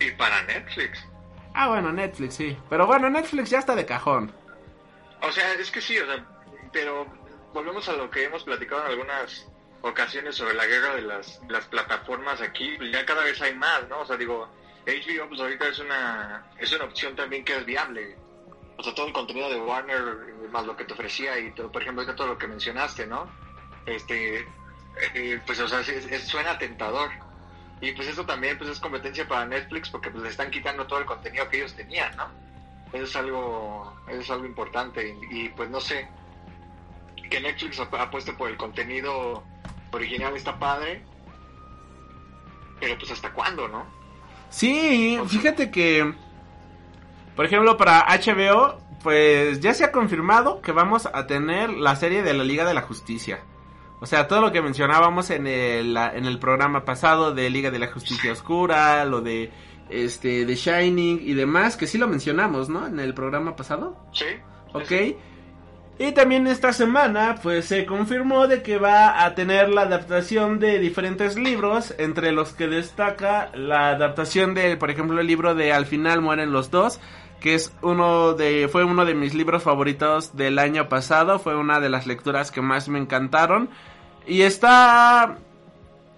[0.00, 1.06] Y para Netflix.
[1.52, 2.56] Ah, bueno, Netflix sí.
[2.70, 4.32] Pero bueno, Netflix ya está de cajón.
[5.20, 6.24] O sea, es que sí, o sea,
[6.72, 7.06] pero
[7.52, 9.46] volvemos a lo que hemos platicado en algunas
[9.82, 12.78] ocasiones sobre la guerra de las, las plataformas aquí.
[12.90, 14.00] Ya cada vez hay más, ¿no?
[14.00, 14.48] O sea, digo,
[14.86, 18.16] HBO pues ahorita es una, es una opción también que es viable
[18.80, 21.82] o sea, todo el contenido de Warner, más lo que te ofrecía y todo, por
[21.82, 23.28] ejemplo, todo lo que mencionaste, ¿no?
[23.84, 24.46] Este,
[25.14, 25.82] eh, pues, o sea,
[26.24, 27.10] suena tentador.
[27.82, 30.98] Y pues eso también pues es competencia para Netflix porque pues le están quitando todo
[30.98, 32.28] el contenido que ellos tenían, ¿no?
[32.92, 36.08] Eso es algo, eso es algo importante y, pues no sé,
[37.30, 39.44] que Netflix apueste por el contenido
[39.92, 41.02] original está padre,
[42.80, 43.86] pero pues hasta cuándo, ¿no?
[44.50, 46.14] Sí, fíjate que
[47.36, 52.22] por ejemplo, para HBO, pues ya se ha confirmado que vamos a tener la serie
[52.22, 53.40] de la Liga de la Justicia.
[54.00, 57.78] O sea, todo lo que mencionábamos en el, en el programa pasado de Liga de
[57.78, 59.52] la Justicia Oscura, lo de
[59.90, 62.86] este de Shining y demás, que sí lo mencionamos, ¿no?
[62.86, 63.96] En el programa pasado.
[64.12, 64.26] Sí.
[64.72, 64.92] Ok.
[66.02, 70.78] Y también esta semana, pues se confirmó de que va a tener la adaptación de
[70.78, 75.84] diferentes libros, entre los que destaca la adaptación de, por ejemplo, el libro de Al
[75.84, 77.00] final mueren los dos,
[77.38, 81.80] que es uno de fue uno de mis libros favoritos del año pasado, fue una
[81.80, 83.68] de las lecturas que más me encantaron.
[84.26, 85.36] Y está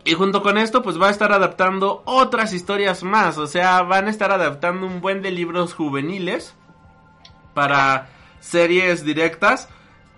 [0.05, 4.07] y junto con esto pues va a estar adaptando otras historias más, o sea, van
[4.07, 6.55] a estar adaptando un buen de libros juveniles
[7.53, 8.07] para
[8.43, 9.69] series directas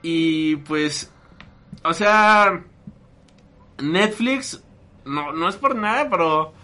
[0.03, 1.13] y pues
[1.85, 2.65] o sea
[3.79, 4.65] Netflix
[5.05, 6.55] no no es por nada, pero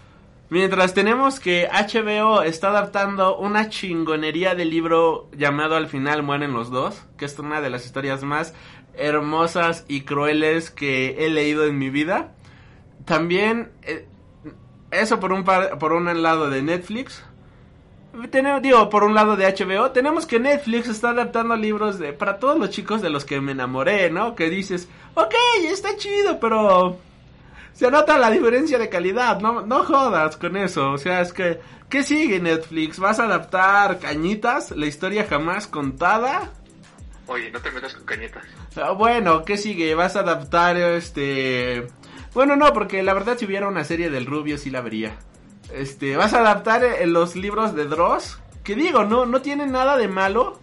[0.49, 6.71] mientras tenemos que HBO está adaptando una chingonería de libro llamado Al final mueren los
[6.71, 8.53] dos, que es una de las historias más
[8.95, 12.33] hermosas y crueles que he leído en mi vida.
[13.05, 14.07] También eh,
[14.89, 17.23] eso por un par, por un lado de Netflix
[18.29, 22.39] tenemos, digo, por un lado de HBO, tenemos que Netflix está adaptando libros de para
[22.39, 24.35] todos los chicos de los que me enamoré, ¿no?
[24.35, 26.99] Que dices, ok, está chido, pero
[27.73, 31.59] se nota la diferencia de calidad, no, no jodas con eso, o sea, es que,
[31.89, 32.99] ¿qué sigue Netflix?
[32.99, 36.51] ¿Vas a adaptar Cañitas, la historia jamás contada?
[37.27, 38.43] Oye, no te metas con Cañitas.
[38.75, 39.95] Ah, bueno, ¿qué sigue?
[39.95, 41.87] ¿Vas a adaptar este...
[42.33, 45.17] Bueno, no, porque la verdad si hubiera una serie del Rubio sí la vería.
[45.73, 48.39] Este, vas a adaptar eh, los libros de Dross.
[48.63, 50.59] Que digo, no, no tiene nada de malo.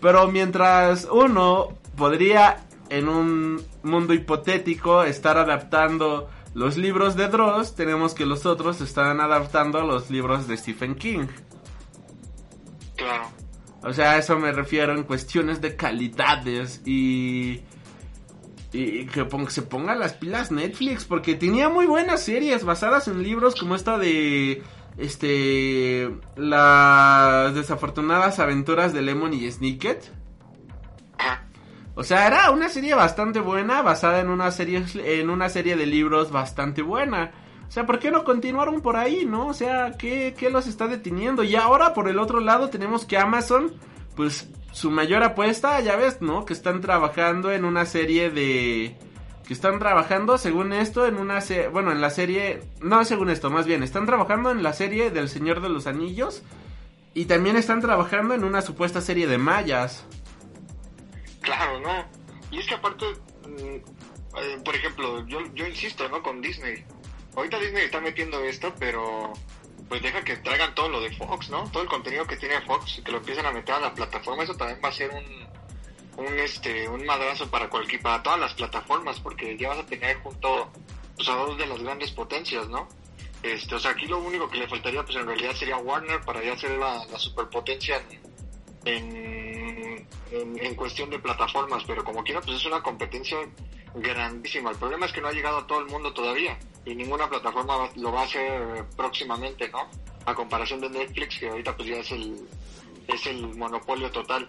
[0.00, 8.14] Pero mientras uno podría en un mundo hipotético estar adaptando los libros de Dross, tenemos
[8.14, 11.26] que los otros están adaptando los libros de Stephen King.
[12.96, 13.30] Claro.
[13.82, 17.62] O sea, a eso me refiero en cuestiones de calidades y
[18.72, 23.54] y que se ponga las pilas Netflix, porque tenía muy buenas series basadas en libros
[23.54, 24.62] como esta de
[24.96, 30.12] este las desafortunadas aventuras de Lemon y Snicket.
[31.94, 35.84] O sea, era una serie bastante buena, basada en una serie en una serie de
[35.84, 37.32] libros bastante buena.
[37.68, 39.48] O sea, ¿por qué no continuaron por ahí, no?
[39.48, 41.42] O sea, ¿qué, qué los está deteniendo?
[41.42, 43.72] Y ahora, por el otro lado, tenemos que Amazon,
[44.14, 46.44] pues, su mayor apuesta, ya ves, ¿no?
[46.44, 48.96] Que están trabajando en una serie de
[49.46, 53.50] que están trabajando, según esto, en una serie, bueno, en la serie, no según esto,
[53.50, 56.42] más bien, están trabajando en la serie del Señor de los Anillos
[57.12, 60.06] y también están trabajando en una supuesta serie de mayas.
[61.40, 62.06] Claro, ¿no?
[62.50, 63.06] Y es que aparte,
[63.48, 66.22] mm, eh, por ejemplo, yo, yo insisto, ¿no?
[66.22, 66.84] Con Disney.
[67.34, 69.32] Ahorita Disney está metiendo esto, pero
[69.88, 71.64] pues deja que traigan todo lo de Fox, ¿no?
[71.70, 74.44] Todo el contenido que tiene Fox y que lo empiecen a meter a la plataforma,
[74.44, 75.42] eso también va a ser un,
[76.16, 80.18] un este un madrazo para cualquier para todas las plataformas porque ya vas a tener
[80.18, 80.70] junto
[81.16, 82.88] pues, a dos de las grandes potencias no
[83.42, 86.42] este o sea aquí lo único que le faltaría pues en realidad sería Warner para
[86.42, 88.02] ya ser la, la superpotencia
[88.84, 93.38] en, en, en, cuestión de plataformas pero como quiera pues es una competencia
[93.94, 94.70] grandísima.
[94.70, 97.90] El problema es que no ha llegado a todo el mundo todavía y ninguna plataforma
[97.96, 99.88] lo va a hacer próximamente no
[100.26, 102.48] a comparación de Netflix que ahorita pues ya es el
[103.08, 104.48] es el monopolio total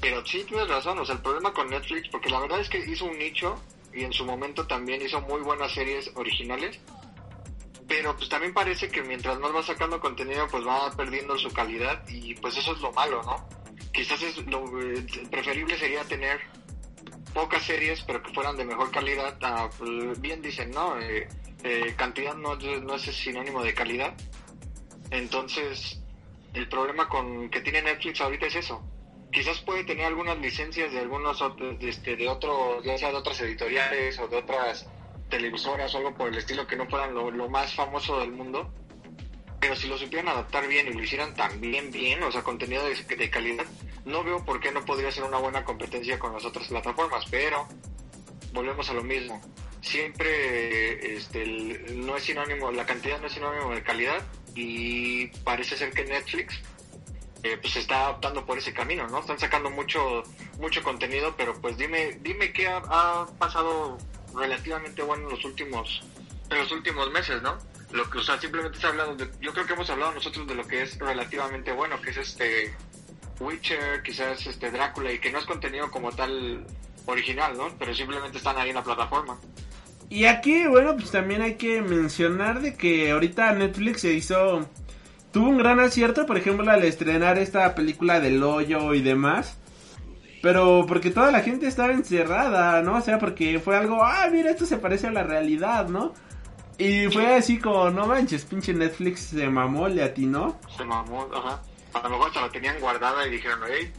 [0.00, 2.78] pero sí tienes razón, o sea, el problema con Netflix, porque la verdad es que
[2.78, 3.60] hizo un nicho
[3.92, 6.78] y en su momento también hizo muy buenas series originales,
[7.88, 12.06] pero pues también parece que mientras más va sacando contenido, pues va perdiendo su calidad
[12.08, 13.48] y pues eso es lo malo, ¿no?
[13.92, 16.40] Quizás es lo eh, preferible sería tener
[17.32, 19.38] pocas series, pero que fueran de mejor calidad.
[19.40, 20.98] Ah, pues, bien dicen, ¿no?
[21.00, 21.28] Eh,
[21.64, 24.14] eh, cantidad no, no es sinónimo de calidad.
[25.10, 26.00] Entonces,
[26.54, 28.82] el problema con que tiene Netflix ahorita es eso
[29.36, 33.38] quizás puede tener algunas licencias de algunos otros, de, este, otros, ya sea de otras
[33.42, 34.86] editoriales o de otras
[35.28, 38.72] televisoras o algo por el estilo que no fueran lo, lo más famoso del mundo.
[39.60, 42.94] Pero si lo supieran adaptar bien y lo hicieran también bien, o sea, contenido de,
[42.94, 43.66] de calidad,
[44.06, 47.26] no veo por qué no podría ser una buena competencia con las otras plataformas.
[47.30, 47.68] Pero
[48.54, 49.38] volvemos a lo mismo.
[49.86, 51.46] Siempre este,
[51.94, 54.20] no es sinónimo, la cantidad no es sinónimo de calidad
[54.56, 56.60] y parece ser que Netflix
[57.44, 59.20] eh, pues se está optando por ese camino, ¿no?
[59.20, 60.24] Están sacando mucho
[60.58, 63.96] mucho contenido, pero pues dime dime qué ha, pasado
[64.34, 66.02] relativamente bueno en los últimos
[66.50, 67.56] en los últimos meses, ¿no?
[67.92, 70.56] Lo que, o sea, simplemente está hablando de, yo creo que hemos hablado nosotros de
[70.56, 72.74] lo que es relativamente bueno, que es este
[73.38, 76.66] Witcher, quizás este Drácula y que no es contenido como tal
[77.06, 77.68] original, ¿no?
[77.78, 79.38] Pero simplemente están ahí en la plataforma.
[80.08, 84.68] Y aquí, bueno, pues también hay que mencionar de que ahorita Netflix se hizo
[85.36, 89.58] tuvo un gran acierto, por ejemplo, al estrenar esta película del hoyo y demás.
[90.40, 92.96] Pero porque toda la gente estaba encerrada, ¿no?
[92.96, 96.14] O sea, porque fue algo, ah, mira, esto se parece a la realidad, ¿no?
[96.78, 100.58] Y fue así como, no manches, pinche Netflix se mamó, le atinó.
[100.74, 101.60] Se mamó, ajá.
[101.92, 103.92] A lo mejor se la tenían guardada y dijeron, hey,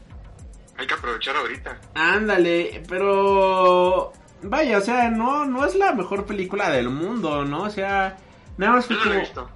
[0.76, 1.80] hay que aprovechar ahorita.
[1.94, 4.12] Ándale, pero...
[4.44, 7.64] Vaya, o sea, no, no es la mejor película del mundo, ¿no?
[7.64, 8.18] O sea,
[8.58, 9.50] nada más fue como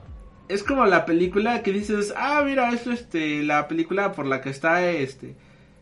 [0.48, 4.50] es como la película que dices, ah, mira, esto este, la película por la que
[4.50, 5.36] está, este,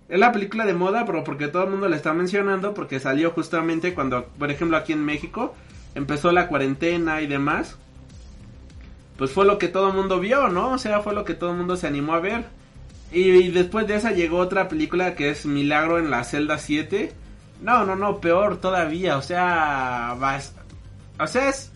[0.10, 3.32] es la película de moda, pero porque todo el mundo la está mencionando, porque salió
[3.32, 5.56] justamente cuando, por ejemplo, aquí en México,
[5.95, 7.78] empezó la cuarentena y demás.
[9.18, 10.72] Pues fue lo que todo el mundo vio, ¿no?
[10.72, 12.45] O sea, fue lo que todo el mundo se animó a ver.
[13.12, 17.12] Y, después de esa llegó otra película que es Milagro en la celda 7.
[17.62, 20.16] No, no, no, peor todavía, o sea,
[21.20, 21.72] o sea, es,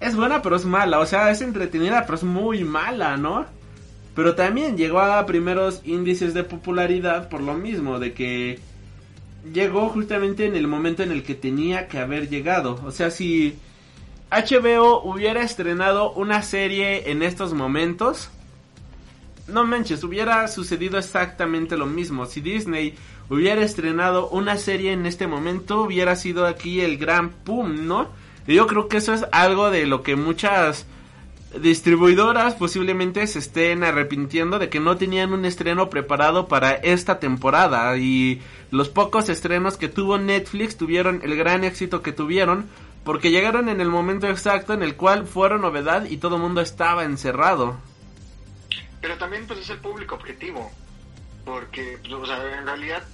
[0.00, 3.46] es buena pero es mala, o sea, es entretenida pero es muy mala, ¿no?
[4.14, 8.60] Pero también llegó a primeros índices de popularidad por lo mismo, de que
[9.52, 12.80] llegó justamente en el momento en el que tenía que haber llegado.
[12.84, 13.58] O sea, si
[14.30, 18.30] HBO hubiera estrenado una serie en estos momentos,
[19.48, 22.26] no manches, hubiera sucedido exactamente lo mismo.
[22.26, 22.94] Si Disney
[23.28, 28.08] hubiera estrenado una serie en este momento, hubiera sido aquí el gran pum, ¿no?
[28.46, 30.86] Y yo creo que eso es algo de lo que muchas
[31.60, 37.96] distribuidoras posiblemente se estén arrepintiendo de que no tenían un estreno preparado para esta temporada
[37.96, 42.66] y los pocos estrenos que tuvo Netflix tuvieron el gran éxito que tuvieron
[43.04, 46.60] porque llegaron en el momento exacto en el cual fueron novedad y todo el mundo
[46.60, 47.76] estaba encerrado.
[49.00, 50.70] Pero también pues es el público objetivo
[51.44, 53.04] porque pues, o sea, en realidad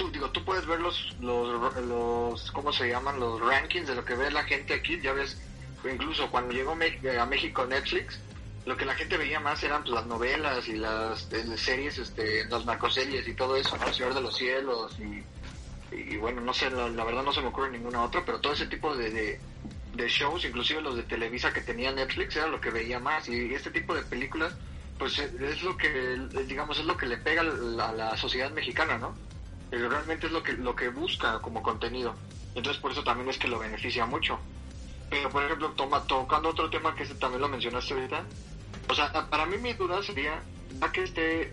[0.00, 3.20] tú, digo, tú puedes ver los, los, los, ¿cómo se llaman?
[3.20, 5.38] Los rankings de lo que ve la gente aquí, ya ves,
[5.84, 8.18] incluso cuando llegó a México Netflix,
[8.64, 13.28] lo que la gente veía más eran las novelas y las, series, este, las narcoseries
[13.28, 13.86] y todo eso, ¿no?
[13.86, 15.22] El Señor de los Cielos y,
[15.94, 18.68] y bueno, no sé, la, verdad no se me ocurre ninguna otra, pero todo ese
[18.68, 19.40] tipo de, de,
[19.96, 23.52] de, shows, inclusive los de Televisa que tenía Netflix, era lo que veía más y
[23.52, 24.54] este tipo de películas,
[24.98, 29.14] pues es lo que, digamos, es lo que le pega a la sociedad mexicana, ¿no?
[29.70, 32.14] Pero realmente es lo que, lo que busca como contenido.
[32.54, 34.38] Entonces por eso también es que lo beneficia mucho.
[35.08, 38.24] Pero por ejemplo, toma, tocando otro tema que también lo mencionaste ahorita,
[38.88, 40.42] o sea, para mí mi duda sería,
[40.80, 41.52] ya que esté,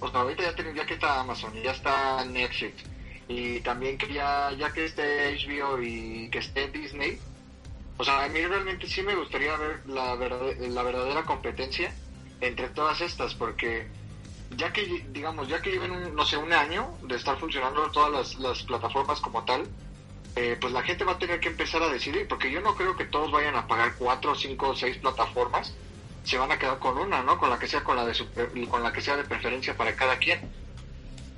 [0.00, 2.82] o sea, ahorita ya, ya que está Amazon y ya está Netflix,
[3.28, 7.18] y también que ya, ya que esté HBO y que esté Disney,
[7.96, 11.94] o sea, a mí realmente sí me gustaría ver la, la verdadera competencia
[12.40, 13.86] entre todas estas, porque
[14.50, 18.62] ya que, digamos, ya que lleven, no sé, un año de estar funcionando todas las,
[18.62, 19.66] plataformas como tal,
[20.36, 22.96] eh, pues la gente va a tener que empezar a decidir, porque yo no creo
[22.96, 25.74] que todos vayan a pagar cuatro, cinco, seis plataformas,
[26.24, 27.38] se van a quedar con una, ¿no?
[27.38, 28.14] Con la que sea con la de
[28.68, 30.40] con la que sea de preferencia para cada quien.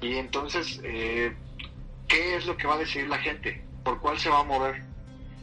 [0.01, 1.35] Y entonces, eh,
[2.07, 3.65] ¿qué es lo que va a decidir la gente?
[3.83, 4.83] ¿Por cuál se va a mover?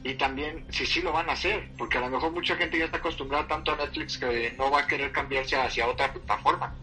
[0.04, 2.86] Y también si sí lo van a hacer, porque a lo mejor mucha gente ya
[2.86, 6.76] está acostumbrada tanto a Netflix que no va a querer cambiarse hacia otra plataforma.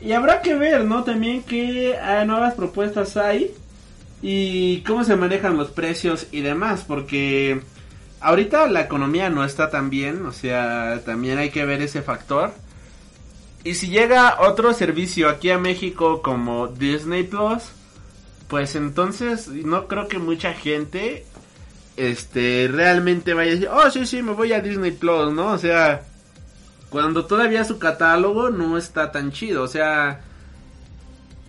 [0.00, 1.04] Y habrá que ver, ¿no?
[1.04, 3.54] También qué ah, nuevas propuestas hay
[4.22, 7.60] y cómo se manejan los precios y demás, porque
[8.20, 12.52] ahorita la economía no está tan bien, o sea, también hay que ver ese factor.
[13.62, 17.64] Y si llega otro servicio aquí a México como Disney Plus,
[18.48, 21.26] pues entonces no creo que mucha gente
[21.96, 25.52] este realmente vaya a decir, "Oh, sí, sí, me voy a Disney Plus", ¿no?
[25.52, 26.02] O sea,
[26.90, 30.20] cuando todavía su catálogo no está tan chido, o sea,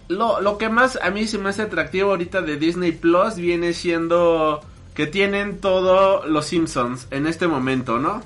[0.07, 3.73] lo, lo que más a mí se me hace atractivo ahorita de Disney Plus viene
[3.73, 4.61] siendo
[4.93, 8.21] que tienen todo los Simpsons en este momento, ¿no?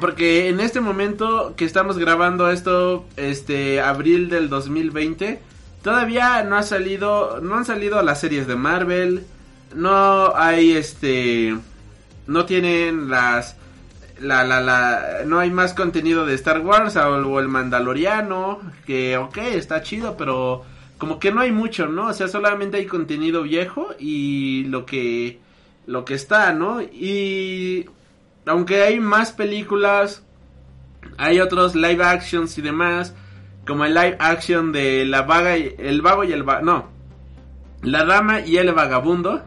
[0.00, 5.40] Porque en este momento que estamos grabando esto, este abril del 2020,
[5.82, 9.24] todavía no ha salido, no han salido las series de Marvel,
[9.74, 11.56] no hay este,
[12.26, 13.56] no tienen las,
[14.20, 19.38] la, la, la, no hay más contenido de Star Wars o el Mandaloriano, que ok,
[19.38, 20.64] está chido, pero
[20.98, 22.08] como que no hay mucho, ¿no?
[22.08, 25.38] O sea, solamente hay contenido viejo y lo que
[25.86, 26.82] lo que está, ¿no?
[26.82, 27.86] Y
[28.46, 30.24] aunque hay más películas,
[31.16, 33.14] hay otros live actions y demás,
[33.66, 36.90] como el live action de la vaga y el vago y el va no,
[37.82, 39.42] la dama y el vagabundo.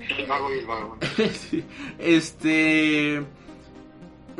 [0.00, 1.06] El vago y el vagabundo.
[1.98, 3.24] este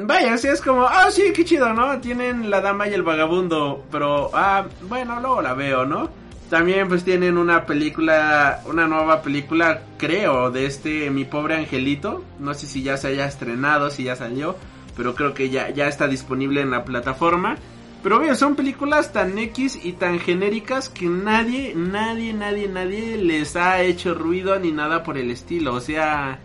[0.00, 1.98] Vaya, así es como, ah, sí, qué chido, ¿no?
[2.00, 6.08] Tienen la dama y el vagabundo, pero, ah, bueno, luego la veo, ¿no?
[6.48, 12.24] También pues tienen una película, una nueva película, creo, de este Mi Pobre Angelito.
[12.38, 14.56] No sé si ya se haya estrenado, si ya salió,
[14.96, 17.56] pero creo que ya, ya está disponible en la plataforma.
[18.02, 23.56] Pero veo, son películas tan X y tan genéricas que nadie, nadie, nadie, nadie les
[23.56, 25.74] ha hecho ruido ni nada por el estilo.
[25.74, 26.38] O sea,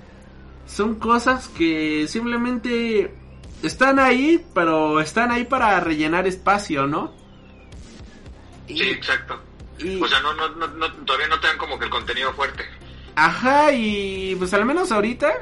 [0.66, 3.14] son cosas que simplemente
[3.64, 7.14] están ahí, pero están ahí para rellenar espacio, ¿no?
[8.68, 9.40] Sí, exacto.
[10.02, 12.64] O sea, no, no, no, todavía no te dan como que el contenido fuerte.
[13.16, 15.34] Ajá, y pues al menos ahorita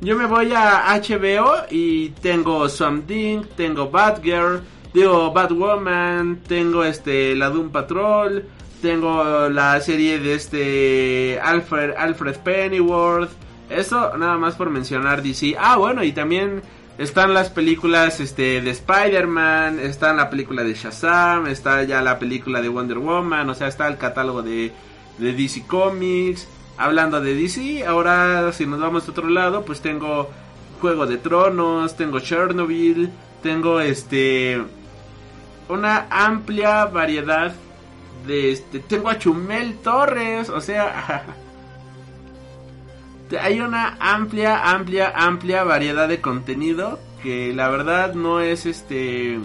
[0.00, 4.62] yo me voy a HBO y tengo Swamp Thing, tengo Batgirl,
[4.92, 8.44] digo Batwoman, tengo este la Doom Patrol,
[8.82, 13.30] tengo la serie de este Alfred Alfred Pennyworth.
[13.70, 15.56] Eso nada más por mencionar DC.
[15.58, 16.62] Ah, bueno, y también
[16.98, 22.62] están las películas este, de Spider-Man, está la película de Shazam, está ya la película
[22.62, 24.72] de Wonder Woman, o sea, está el catálogo de,
[25.18, 26.48] de DC Comics.
[26.78, 30.28] Hablando de DC, ahora si nos vamos a otro lado, pues tengo
[30.80, 33.10] Juego de Tronos, tengo Chernobyl,
[33.42, 34.62] tengo este
[35.68, 37.54] una amplia variedad
[38.26, 41.24] de este tengo a Chumel Torres, o sea,
[43.40, 49.38] hay una amplia, amplia, amplia variedad de contenido que la verdad no es este...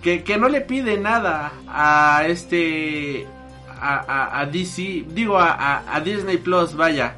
[0.00, 3.26] Que, que no le pide nada a este...
[3.84, 7.16] A, a, DC, digo a, a, Disney Plus, vaya.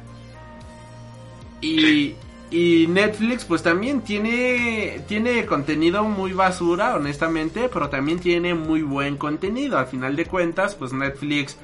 [1.61, 2.15] Y,
[2.49, 9.15] y Netflix pues también tiene, tiene contenido muy basura, honestamente, pero también tiene muy buen
[9.17, 9.77] contenido.
[9.77, 11.55] Al final de cuentas, pues Netflix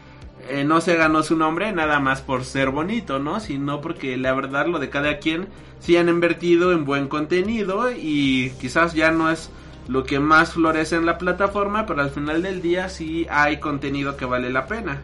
[0.49, 3.39] eh, no se ganó su nombre nada más por ser bonito, ¿no?
[3.39, 5.47] Sino porque la verdad lo de cada quien
[5.79, 9.51] sí han invertido en buen contenido y quizás ya no es
[9.87, 14.15] lo que más florece en la plataforma, pero al final del día sí hay contenido
[14.15, 15.01] que vale la pena.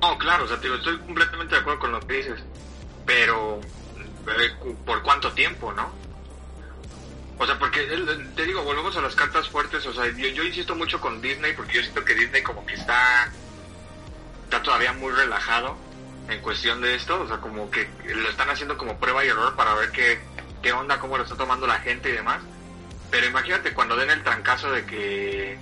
[0.00, 2.42] No, claro, o sea, estoy completamente de acuerdo con lo que dices,
[3.06, 6.01] pero eh, ¿por cuánto tiempo, no?
[7.42, 7.80] O sea, porque
[8.36, 9.84] te digo, volvemos a las cartas fuertes.
[9.84, 13.32] O sea, yo, insisto mucho con Disney porque yo siento que Disney como que está,
[14.44, 15.76] está todavía muy relajado
[16.28, 17.20] en cuestión de esto.
[17.20, 20.20] O sea, como que lo están haciendo como prueba y error para ver qué,
[20.62, 22.40] qué onda, cómo lo está tomando la gente y demás.
[23.10, 25.58] Pero imagínate cuando den el trancazo de que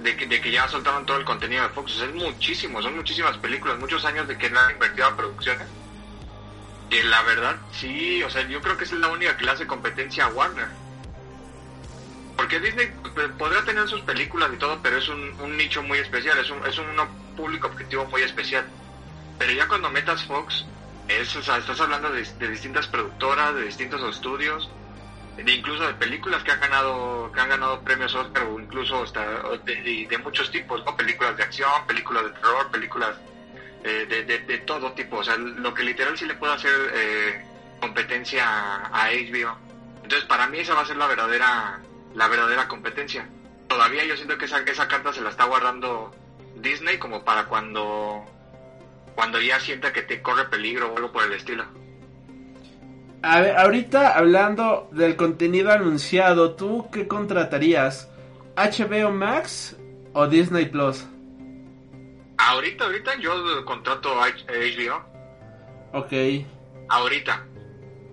[0.00, 1.94] de que, de que ya soltaron todo el contenido de Fox.
[1.94, 5.16] O sea, es muchísimo, son muchísimas películas, muchos años de que no han invertido a
[5.16, 5.68] producciones
[6.88, 9.66] que la verdad, sí, o sea, yo creo que es la única que le hace
[9.66, 10.68] competencia a Warner.
[12.36, 15.98] Porque Disney p- podrá tener sus películas y todo, pero es un, un nicho muy
[15.98, 16.86] especial, es un, es un
[17.36, 18.68] público objetivo muy especial.
[19.38, 20.66] Pero ya cuando metas Fox,
[21.08, 24.70] es, o sea, estás hablando de, de distintas productoras, de distintos estudios,
[25.36, 29.24] de incluso de películas que han ganado que han ganado premios Oscar o incluso hasta
[29.64, 30.82] de, muchos tipos.
[30.96, 33.16] Películas de acción, películas de terror, películas
[34.06, 37.44] de, de, todo tipo, o sea, lo que literal sí le puede hacer eh,
[37.80, 39.56] competencia a, a HBO.
[40.02, 41.80] Entonces, para mí esa va a ser la verdadera
[42.14, 43.28] la verdadera competencia.
[43.68, 46.10] Todavía yo siento que esa, esa carta se la está guardando
[46.56, 48.24] Disney como para cuando
[49.14, 51.64] cuando ya sienta que te corre peligro o algo por el estilo.
[53.22, 58.08] A ver, ahorita hablando del contenido anunciado, ¿tú qué contratarías?
[58.56, 59.76] ¿HBO Max
[60.12, 61.04] o Disney Plus?
[62.38, 65.04] Ahorita, ahorita yo contrato a HBO.
[65.92, 66.12] Ok.
[66.88, 67.44] Ahorita.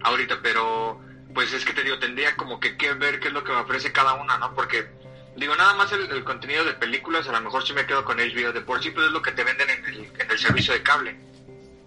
[0.03, 0.99] Ahorita, pero
[1.33, 3.59] pues es que te digo, tendría como que, que ver qué es lo que me
[3.59, 4.53] ofrece cada una, ¿no?
[4.53, 4.85] Porque,
[5.35, 8.17] digo, nada más el, el contenido de películas, a lo mejor sí me quedo con
[8.17, 8.51] HBO.
[8.53, 10.81] De por sí, pues es lo que te venden en el, en el servicio de
[10.81, 11.17] cable.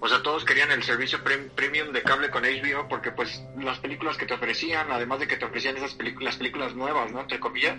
[0.01, 3.79] O sea, todos querían el servicio prem- premium de cable con HBO porque, pues, las
[3.81, 7.21] películas que te ofrecían, además de que te ofrecían esas películas, películas nuevas, ¿no?
[7.23, 7.77] Entre comillas.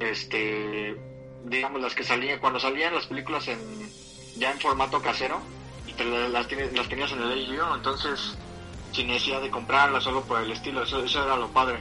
[0.00, 0.94] Este,
[1.48, 3.92] digamos, las que salían, cuando salían las películas en,
[4.36, 5.40] ya en formato casero,
[5.86, 8.36] y te la- las, las tenías en el HBO, entonces
[8.92, 11.78] sin necesidad de comprarlas solo por el estilo, eso, eso era lo padre.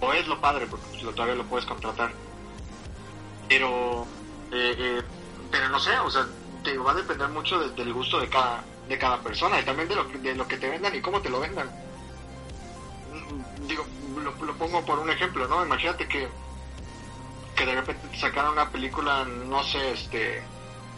[0.00, 2.12] O es lo padre, porque pues, todavía lo puedes contratar.
[3.48, 4.06] Pero,
[4.52, 5.02] eh, eh,
[5.50, 6.26] pero no sé, o sea,
[6.62, 9.88] te va a depender mucho de- del gusto de cada, de cada persona y también
[9.88, 11.68] de lo, de lo que te vendan y cómo te lo vendan.
[13.10, 13.86] Mm, Digo,
[14.16, 15.64] lo, lo pongo por un ejemplo, ¿no?
[15.64, 16.28] Imagínate que,
[17.58, 20.42] que de repente te sacaran una película, no sé, este,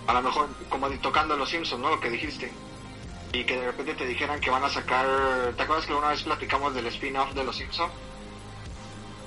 [0.06, 1.88] a lo mejor como tocando los Simpsons, ¿no?
[1.88, 2.52] Lo que dijiste.
[3.32, 5.06] Y que de repente te dijeran que van a sacar,
[5.56, 7.92] ¿te acuerdas que una vez platicamos del spin-off de los Simpsons?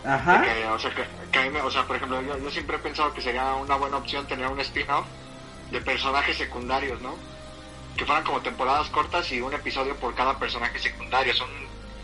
[0.05, 0.41] Ajá.
[0.43, 2.75] Que, o sea, que, que a mí me- o sea, por ejemplo, yo, yo siempre
[2.75, 5.05] he pensado que sería una buena opción tener un spin-off
[5.71, 7.15] de personajes secundarios, ¿no?
[7.97, 11.31] Que fueran como temporadas cortas y un episodio por cada personaje secundario.
[11.33, 11.49] Es un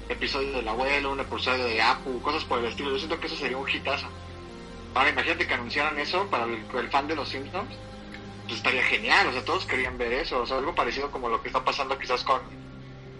[0.08, 2.92] episodio del abuelo, un episodio de Apu, cosas por el estilo.
[2.92, 4.08] Yo siento que eso sería un hitazo.
[4.94, 7.76] Ahora imagínate que anunciaran eso para el, fan de los Simpsons.
[8.44, 10.42] Pues estaría genial, o sea, todos querían ver eso.
[10.42, 12.42] O sea, algo parecido como lo que está pasando quizás con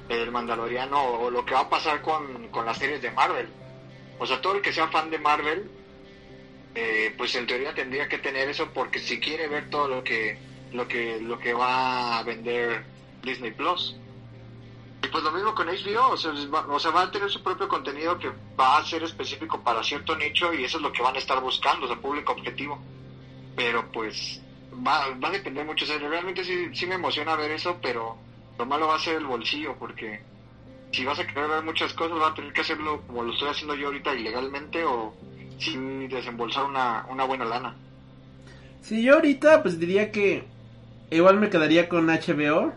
[0.10, 3.48] el Mandaloriano o lo que va a pasar con, con las series de Marvel.
[4.18, 5.70] O sea, todo el que sea fan de Marvel,
[6.76, 10.38] eh, pues en teoría tendría que tener eso porque si quiere ver todo lo que
[10.72, 12.84] lo que lo que va a vender
[13.24, 13.96] Disney Plus.
[15.12, 18.18] Pues lo mismo con HBO, o sea, o sea, va a tener su propio contenido
[18.18, 21.20] que va a ser específico para cierto nicho y eso es lo que van a
[21.20, 22.80] estar buscando, o sea, público objetivo.
[23.56, 24.42] Pero pues
[24.86, 28.18] va, va a depender mucho, o sea, realmente sí, sí me emociona ver eso, pero
[28.58, 30.22] lo malo va a ser el bolsillo porque
[30.92, 33.50] si vas a querer ver muchas cosas, vas a tener que hacerlo como lo estoy
[33.50, 35.14] haciendo yo ahorita ilegalmente o
[35.60, 37.76] sin desembolsar una, una buena lana.
[38.82, 40.46] Si yo ahorita pues diría que
[41.12, 42.74] igual me quedaría con HBO.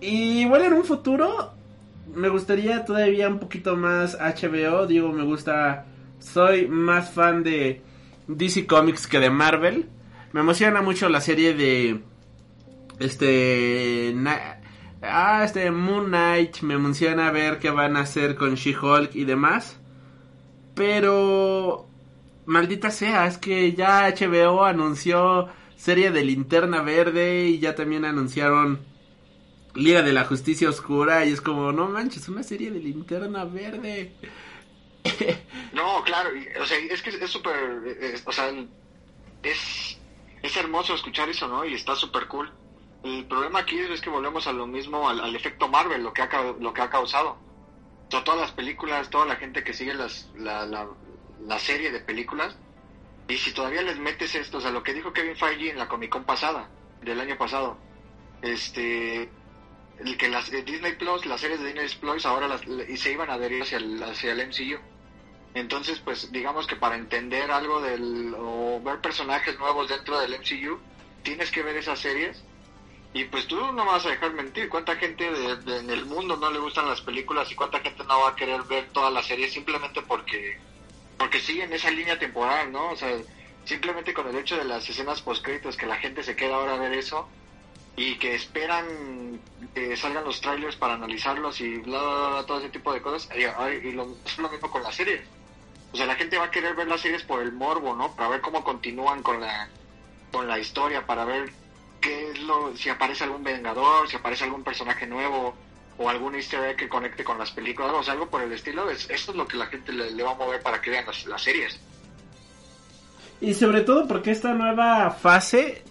[0.00, 1.52] Y igual en un futuro
[2.14, 4.86] me gustaría todavía un poquito más HBO.
[4.86, 5.86] Digo, me gusta,
[6.18, 7.82] soy más fan de
[8.28, 9.88] DC Comics que de Marvel.
[10.32, 12.00] Me emociona mucho la serie de
[12.98, 14.60] este na-
[15.02, 16.60] ah este Moon Knight.
[16.62, 19.78] Me emociona ver qué van a hacer con She-Hulk y demás.
[20.74, 21.86] Pero
[22.46, 28.80] maldita sea, es que ya HBO anunció serie de Linterna Verde y ya también anunciaron
[29.78, 34.12] Liga de la Justicia Oscura y es como, no manches, una serie de Linterna Verde.
[35.72, 37.54] No, claro, o sea, es que es súper,
[37.86, 38.50] eh, o sea,
[39.42, 39.98] es,
[40.42, 41.64] es hermoso escuchar eso, ¿no?
[41.64, 42.52] Y está súper cool.
[43.04, 46.22] El problema aquí es que volvemos a lo mismo, al, al efecto Marvel, lo que,
[46.22, 47.38] ha, lo que ha causado.
[48.08, 50.88] O sea, todas las películas, toda la gente que sigue las, la, la,
[51.46, 52.56] la serie de películas,
[53.28, 55.86] y si todavía les metes esto, o sea, lo que dijo Kevin Feige en la
[55.86, 56.68] Comic Con pasada,
[57.02, 57.76] del año pasado,
[58.42, 59.30] este,
[60.04, 63.12] el que las de Disney Plus, las series de Disney Plus ahora las, y se
[63.12, 64.78] iban a adherir hacia el, hacia el MCU.
[65.54, 70.80] Entonces, pues digamos que para entender algo del o ver personajes nuevos dentro del MCU,
[71.22, 72.44] tienes que ver esas series.
[73.12, 76.50] Y pues tú no vas a dejar mentir, cuánta gente de- en el mundo no
[76.50, 79.52] le gustan las películas y cuánta gente no va a querer ver todas las series
[79.52, 80.56] simplemente porque
[81.16, 82.90] porque siguen esa línea temporal, ¿no?
[82.92, 83.10] O sea,
[83.64, 86.78] simplemente con el hecho de las escenas postcréditos que la gente se queda ahora a
[86.78, 87.34] ver eso
[87.98, 89.40] y que esperan
[89.74, 93.28] que salgan los trailers para analizarlos y bla, bla, bla, todo ese tipo de cosas.
[93.36, 95.20] Y, lo, es lo mismo con las series.
[95.92, 98.14] O sea, la gente va a querer ver las series por el morbo, ¿no?
[98.14, 99.68] Para ver cómo continúan con la,
[100.30, 101.50] con la historia, para ver
[102.00, 105.54] qué es lo, si aparece algún vengador, si aparece algún personaje nuevo,
[105.98, 108.88] o algún easter egg que conecte con las películas, o sea, algo por el estilo,
[108.88, 111.04] es, esto es lo que la gente le, le va a mover para que vean
[111.04, 111.80] las, las series.
[113.40, 115.82] Y sobre todo porque esta nueva fase,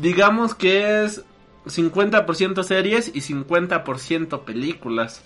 [0.00, 1.24] digamos que es
[1.66, 5.22] 50% series y 50% películas.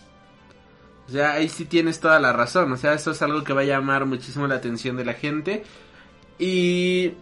[1.08, 2.72] O sea, ahí sí tienes toda la razón.
[2.72, 5.64] O sea, eso es algo que va a llamar muchísimo la atención de la gente.
[6.38, 7.12] Y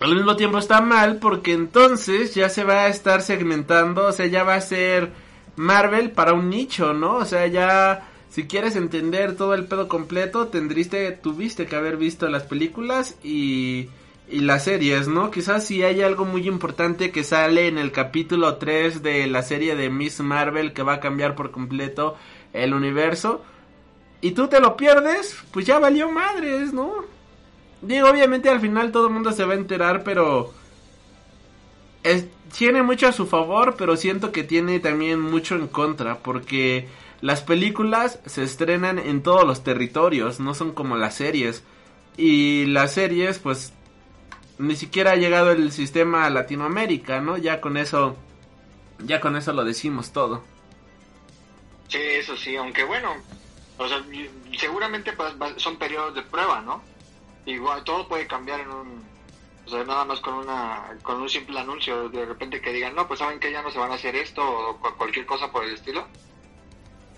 [0.00, 4.06] al mismo tiempo está mal porque entonces ya se va a estar segmentando.
[4.06, 5.10] O sea, ya va a ser
[5.56, 7.16] Marvel para un nicho, ¿no?
[7.16, 12.28] O sea, ya si quieres entender todo el pedo completo, tendriste, tuviste que haber visto
[12.28, 13.88] las películas y,
[14.30, 15.30] y las series, ¿no?
[15.30, 19.74] Quizás si hay algo muy importante que sale en el capítulo 3 de la serie
[19.74, 22.16] de Miss Marvel que va a cambiar por completo
[22.52, 23.42] el universo
[24.20, 26.92] y tú te lo pierdes, pues ya valió madres, ¿no?
[27.82, 30.52] Digo, obviamente al final todo el mundo se va a enterar, pero
[32.02, 32.26] es,
[32.56, 36.86] tiene mucho a su favor, pero siento que tiene también mucho en contra, porque
[37.22, 41.62] las películas se estrenan en todos los territorios, no son como las series.
[42.16, 43.72] Y las series, pues,
[44.60, 47.38] ni siquiera ha llegado el sistema a Latinoamérica, ¿no?
[47.38, 48.16] Ya con eso,
[48.98, 50.44] ya con eso lo decimos todo.
[51.88, 53.16] Sí, eso sí, aunque bueno,
[53.78, 54.04] o sea,
[54.58, 56.82] seguramente pues, son periodos de prueba, ¿no?
[57.46, 59.02] Igual todo puede cambiar en un,
[59.64, 63.08] o sea, nada más con una, con un simple anuncio, de repente que digan, no,
[63.08, 65.72] pues saben que ya no se van a hacer esto o cualquier cosa por el
[65.72, 66.06] estilo.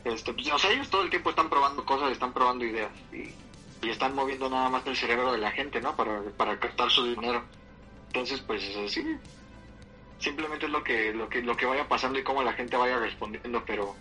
[0.04, 3.34] Este, pues, o sea, ellos todo el tiempo están probando cosas, están probando ideas y,
[3.82, 5.96] y están moviendo nada más el cerebro de la gente, ¿no?
[5.96, 7.42] Para, para captar su dinero.
[8.06, 9.04] Entonces, pues así,
[10.18, 12.98] simplemente es lo que, lo que, lo que vaya pasando y cómo la gente vaya
[12.98, 13.94] respondiendo, pero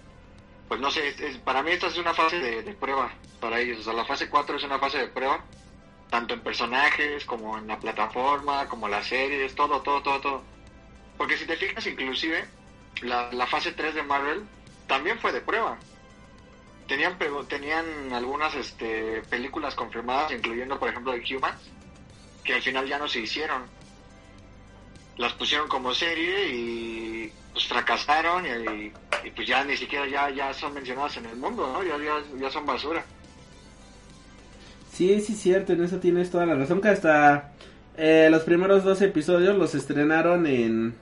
[0.67, 3.11] pues no sé, es, para mí esta es una fase de, de, prueba
[3.41, 5.43] para ellos, o sea, la fase 4 es una fase de prueba,
[6.09, 10.43] tanto en personajes como en la plataforma, como las series, todo, todo, todo, todo.
[11.17, 12.45] Porque si te fijas, inclusive,
[13.01, 14.43] la, la fase 3 de Marvel
[14.87, 15.77] también fue de prueba.
[16.91, 17.17] Tenían,
[17.47, 21.61] tenían algunas este, películas confirmadas, incluyendo por ejemplo The Humans,
[22.43, 23.61] que al final ya no se hicieron.
[25.15, 28.91] Las pusieron como serie y pues fracasaron y,
[29.29, 31.95] pues ya ni siquiera ya, ya son mencionadas en el mundo, ya,
[32.37, 33.05] ya son basura.
[34.91, 37.53] Sí, sí, cierto, en eso tienes toda la razón, que hasta
[37.95, 40.93] eh, los primeros dos episodios los estrenaron en,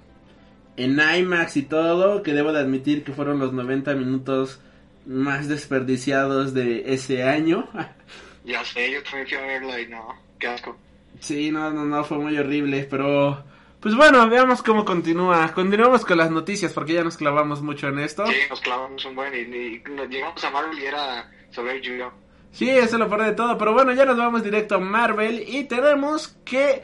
[0.78, 4.60] en IMAX y todo, que debo de admitir que fueron los 90 minutos
[5.06, 7.68] más desperdiciados de ese año.
[8.45, 10.78] ya sé, yo también fui a verla y no, qué asco.
[11.20, 13.43] Sí, no, no, no, fue muy horrible, pero...
[13.80, 15.54] Pues bueno, veamos cómo continúa.
[15.54, 18.28] Continuamos con las noticias porque ya nos clavamos mucho en esto.
[18.28, 22.12] Sí, nos clavamos un buen y, y llegamos a Marvel y era sobre Julio.
[22.52, 25.66] Sí, eso lo peor de todo, pero bueno, ya nos vamos directo a Marvel y
[25.66, 26.82] tenemos que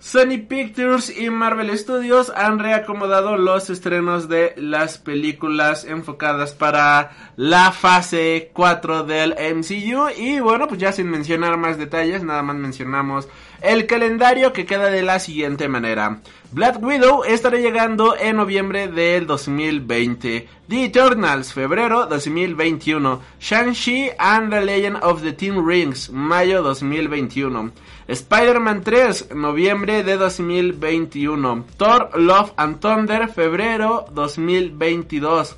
[0.00, 7.72] Sony Pictures y Marvel Studios han reacomodado los estrenos de las películas enfocadas para la
[7.72, 13.28] fase 4 del MCU y bueno, pues ya sin mencionar más detalles, nada más mencionamos
[13.60, 16.20] el calendario que queda de la siguiente manera.
[16.50, 20.48] Black Widow estará llegando en noviembre del 2020.
[20.68, 23.20] The Eternals, febrero 2021.
[23.38, 27.72] Shang-Chi and the Legend of the Ten Rings, mayo 2021.
[28.08, 31.64] Spider-Man 3, noviembre de 2021.
[31.76, 35.56] Thor, Love and Thunder, febrero 2022.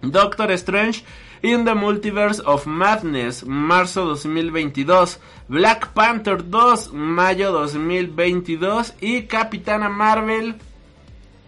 [0.00, 1.04] Doctor Strange
[1.42, 5.18] in the Multiverse of Madness, marzo 2022.
[5.48, 8.94] Black Panther 2, mayo 2022.
[9.00, 10.56] Y Capitana Marvel,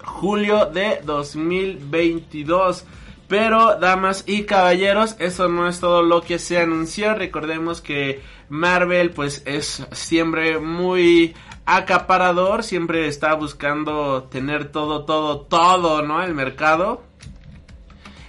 [0.04, 2.84] julio de 2022.
[3.28, 7.14] Pero, damas y caballeros, eso no es todo lo que se anunció.
[7.14, 11.34] Recordemos que Marvel, pues, es siempre muy
[11.66, 12.62] acaparador.
[12.62, 16.22] Siempre está buscando tener todo, todo, todo, ¿no?
[16.22, 17.07] El mercado.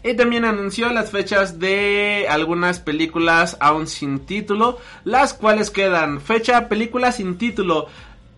[0.03, 6.21] Y también anunció las fechas de algunas películas aún sin título, las cuales quedan.
[6.21, 7.87] Fecha película sin título.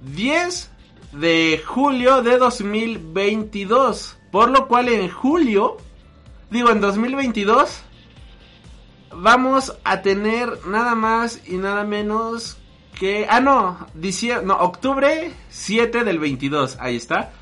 [0.02, 0.72] 10
[1.14, 5.78] de julio de 2022, por lo cual en julio,
[6.50, 7.84] digo en 2022,
[9.14, 12.58] vamos a tener nada más y nada menos
[12.98, 17.34] que, ah no, diciembre, octubre 7 del 22, ahí está.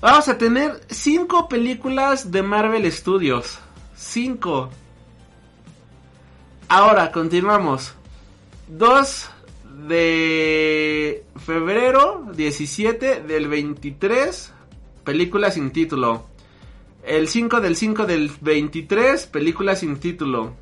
[0.00, 3.58] Vamos a tener cinco películas de Marvel Studios.
[3.94, 4.70] Cinco.
[6.68, 7.92] Ahora, continuamos.
[8.68, 9.30] 2
[9.88, 14.54] de febrero 17 del 23,
[15.04, 16.24] película sin título.
[17.04, 20.54] El 5 del 5 del 23, película sin título.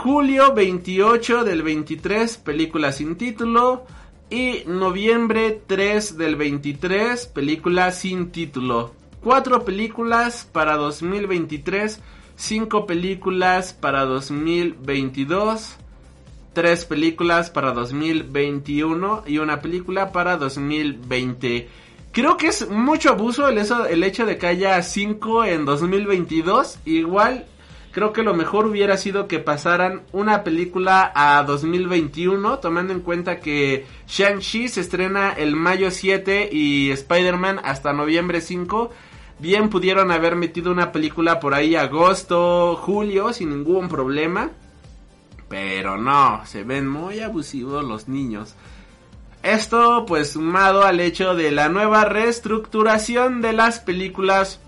[0.00, 3.84] Julio 28 del 23, película sin título.
[4.32, 8.94] Y noviembre 3 del 23, película sin título.
[9.22, 12.00] 4 películas para 2023,
[12.36, 15.76] 5 películas para 2022,
[16.54, 21.68] 3 películas para 2021 y una película para 2020.
[22.10, 26.78] Creo que es mucho abuso el, eso, el hecho de que haya 5 en 2022.
[26.86, 27.44] Igual
[27.92, 33.38] creo que lo mejor hubiera sido que pasaran una película a 2021, tomando en cuenta
[33.38, 38.90] que Shang-Chi se estrena el mayo 7 y Spider-Man hasta noviembre 5.
[39.38, 44.50] Bien pudieron haber metido una película por ahí agosto, julio, sin ningún problema.
[45.48, 48.54] Pero no, se ven muy abusivos los niños.
[49.42, 54.60] Esto pues sumado al hecho de la nueva reestructuración de las películas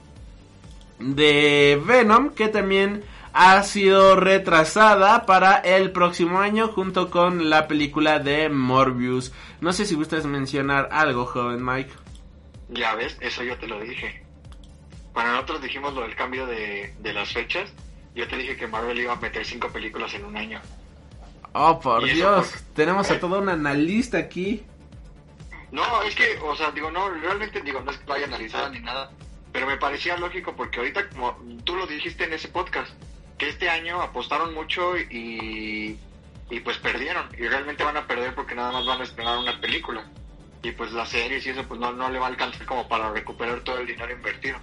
[0.98, 3.04] de Venom que también
[3.36, 9.32] ha sido retrasada para el próximo año junto con la película de Morbius.
[9.60, 11.90] No sé si gustas mencionar algo, joven Mike.
[12.70, 14.22] Ya ves, eso yo te lo dije.
[15.12, 17.72] Cuando nosotros dijimos lo del cambio de, de las fechas,
[18.14, 20.60] yo te dije que Marvel iba a meter cinco películas en un año.
[21.52, 24.62] Oh, por ¿Y eso Dios, por- tenemos a todo un analista aquí.
[25.72, 28.68] No, es que, o sea, digo, no, realmente digo, no es que lo haya analizado
[28.70, 29.10] ni nada,
[29.52, 32.92] pero me parecía lógico porque ahorita, como tú lo dijiste en ese podcast,
[33.38, 35.98] que este año apostaron mucho y,
[36.50, 39.60] y pues perdieron, y realmente van a perder porque nada más van a estrenar una
[39.60, 40.04] película.
[40.62, 43.12] Y pues las series y eso, pues no, no le va a alcanzar como para
[43.12, 44.56] recuperar todo el dinero invertido.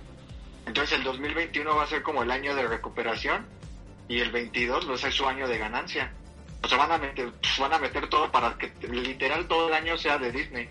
[0.65, 3.45] Entonces el 2021 va a ser como el año de recuperación
[4.07, 6.11] y el 22 va a ser su año de ganancia.
[6.63, 9.97] O sea, van a meter, van a meter todo para que literal todo el año
[9.97, 10.69] sea de Disney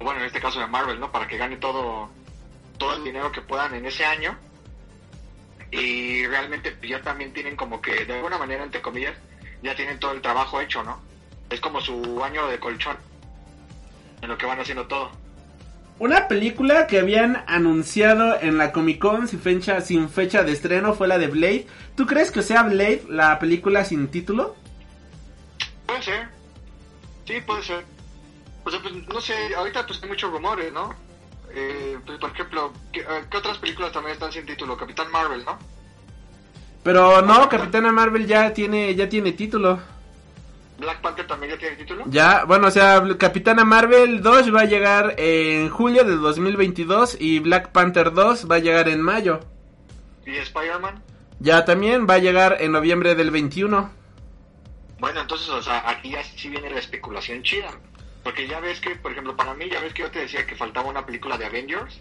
[0.00, 1.10] bueno, en este caso de Marvel, ¿no?
[1.10, 2.08] Para que gane todo,
[2.78, 4.36] todo el dinero que puedan en ese año.
[5.70, 9.14] Y realmente ya también tienen como que, de alguna manera, entre comillas,
[9.62, 11.00] ya tienen todo el trabajo hecho, ¿no?
[11.50, 12.96] Es como su año de colchón,
[14.22, 15.10] en lo que van haciendo todo.
[15.98, 20.94] Una película que habían anunciado en la Comic Con sin fecha, sin fecha de estreno
[20.94, 21.66] fue la de Blade.
[21.96, 24.54] ¿Tú crees que sea Blade la película sin título?
[25.86, 26.28] Puede ser.
[27.26, 27.84] Sí, puede ser.
[28.64, 30.94] O sea, pues no sé, ahorita pues hay muchos rumores, ¿no?
[31.58, 34.76] Eh, pues, por ejemplo, ¿qué, eh, ¿qué otras películas también están sin título?
[34.76, 35.58] Capitán Marvel, ¿no?
[36.84, 39.80] Pero no, Capitana Marvel ya tiene, ya tiene título.
[40.78, 42.04] Black Panther también ya tiene título.
[42.06, 47.40] Ya, bueno, o sea, Capitana Marvel 2 va a llegar en julio del 2022 y
[47.40, 49.40] Black Panther 2 va a llegar en mayo.
[50.24, 51.02] Y Spider-Man.
[51.40, 53.90] Ya también va a llegar en noviembre del 21.
[55.00, 57.70] Bueno, entonces, o sea, aquí ya sí viene la especulación chida.
[58.22, 60.56] Porque ya ves que, por ejemplo, para mí, ya ves que yo te decía que
[60.56, 62.00] faltaba una película de Avengers.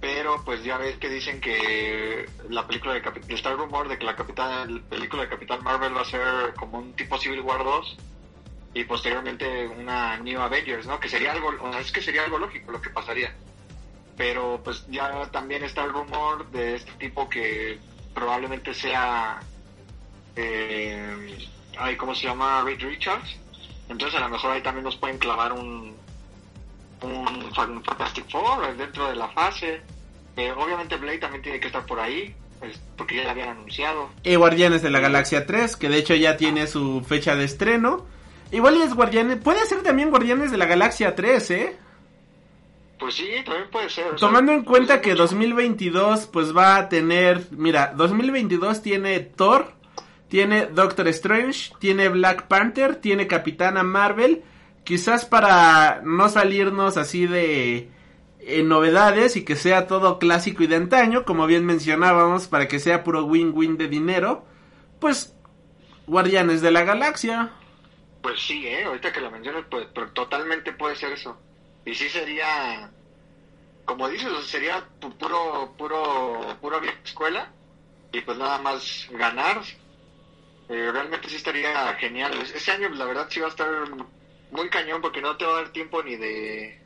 [0.00, 3.30] Pero pues ya ves que dicen que la película de Capitán...
[3.30, 6.54] Está el rumor de que la, Capitán, la película de Capitán Marvel va a ser
[6.56, 7.96] como un tipo Civil War 2.
[8.74, 10.98] Y posteriormente una New Avengers, ¿no?
[10.98, 11.52] Que sería algo...
[11.78, 13.32] Es que sería algo lógico lo que pasaría.
[14.16, 17.78] Pero pues ya también está el rumor de este tipo que
[18.12, 19.40] probablemente sea...
[20.34, 22.62] Eh, ay, ¿cómo se llama?
[22.64, 23.38] Reed Richards.
[23.92, 25.94] Entonces a lo mejor ahí también nos pueden clavar un,
[27.02, 29.80] un Fan- Fantastic Four dentro de la fase.
[30.36, 34.08] Eh, obviamente Blade también tiene que estar por ahí, pues, porque ya la habían anunciado.
[34.24, 38.06] Y Guardianes de la Galaxia 3, que de hecho ya tiene su fecha de estreno.
[38.50, 41.76] Igual y es Guardianes, puede ser también Guardianes de la Galaxia 3, ¿eh?
[42.98, 44.06] Pues sí, también puede ser.
[44.06, 49.72] o sea, Tomando en cuenta que 2022 pues va a tener, mira, 2022 tiene Thor,
[50.32, 54.42] tiene Doctor Strange, tiene Black Panther, tiene Capitana Marvel,
[54.82, 57.90] quizás para no salirnos así de
[58.40, 62.78] eh, novedades y que sea todo clásico y de antaño, como bien mencionábamos, para que
[62.78, 64.46] sea puro win-win de dinero,
[65.00, 65.36] pues
[66.06, 67.50] Guardianes de la Galaxia.
[68.22, 68.84] Pues sí, ¿eh?
[68.84, 71.36] ahorita que lo mencionas, pues, pero totalmente puede ser eso.
[71.84, 72.90] Y sí sería,
[73.84, 77.50] como dices, sería pu- puro, puro, puro vieja escuela
[78.12, 79.60] y pues nada más ganar.
[80.72, 82.32] Eh, realmente sí estaría genial.
[82.40, 83.68] Es- Ese año, la verdad, sí va a estar
[84.50, 86.78] muy cañón porque no te va a dar tiempo ni de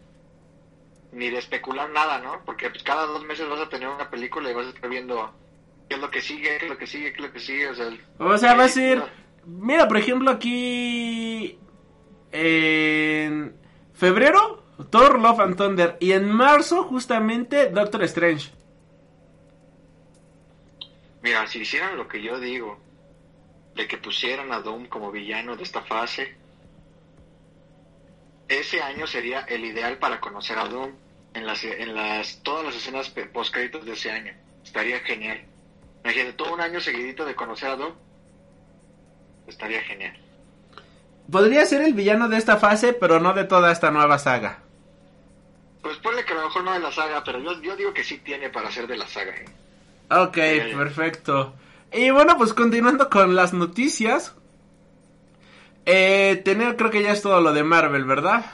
[1.13, 2.43] ni de especular nada, ¿no?
[2.45, 5.33] Porque cada dos meses vas a tener una película y vas a estar viendo
[5.89, 7.69] qué es lo que sigue, qué es lo que sigue, qué es lo que sigue.
[7.71, 9.03] O sea, O sea, va a ser...
[9.47, 11.59] Mira, por ejemplo, aquí...
[12.33, 13.55] En
[13.95, 15.97] febrero, Thor, Love and Thunder.
[16.01, 18.51] Y en marzo, justamente, Doctor Strange.
[21.23, 22.79] Mira, si hicieran lo que yo digo,
[23.77, 26.35] de que pusieran a Doom como villano de esta fase,
[28.49, 30.93] ese año sería el ideal para conocer a Doom
[31.35, 34.33] en las, en las todas las escenas post créditos de ese año.
[34.65, 35.45] Estaría genial.
[36.03, 37.93] Imagínate, todo un año seguidito de conocer a Doom.
[39.47, 40.17] Estaría genial.
[41.31, 44.61] Podría ser el villano de esta fase, pero no de toda esta nueva saga.
[45.83, 48.05] Pues ponle que a lo mejor no de la saga, pero yo, yo digo que
[48.05, 49.35] sí tiene para ser de la saga.
[49.37, 49.45] ¿eh?
[50.11, 50.37] Ok,
[50.77, 51.55] perfecto.
[51.93, 54.35] Y bueno, pues continuando con las noticias.
[55.85, 58.45] Eh, tener, creo que ya es todo lo de Marvel, ¿verdad?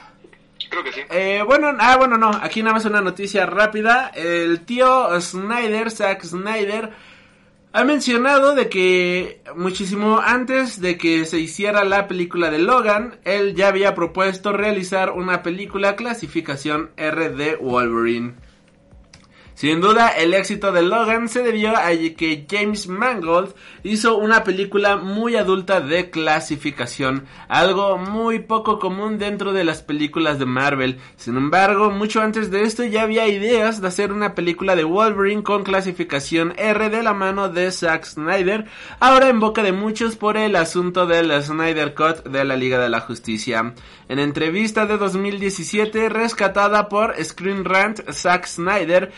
[0.69, 1.01] Creo que sí.
[1.09, 4.11] Eh, bueno, ah, bueno, no, aquí nada más una noticia rápida.
[4.13, 6.91] El tío Snyder, Zack Snyder,
[7.73, 13.55] ha mencionado de que muchísimo antes de que se hiciera la película de Logan, él
[13.55, 18.35] ya había propuesto realizar una película clasificación R de Wolverine.
[19.63, 23.53] Sin duda, el éxito de Logan se debió a que James Mangold
[23.83, 30.37] hizo una película muy adulta de clasificación, algo muy poco común dentro de las películas
[30.37, 30.99] de Marvel.
[31.15, 35.43] Sin embargo, mucho antes de esto ya había ideas de hacer una película de Wolverine
[35.43, 38.65] con clasificación R de la mano de Zack Snyder,
[38.99, 42.89] ahora en boca de muchos por el asunto del Snyder Cut de la Liga de
[42.89, 43.73] la Justicia.
[44.09, 49.13] En entrevista de 2017 rescatada por Screen Rant, Zack Snyder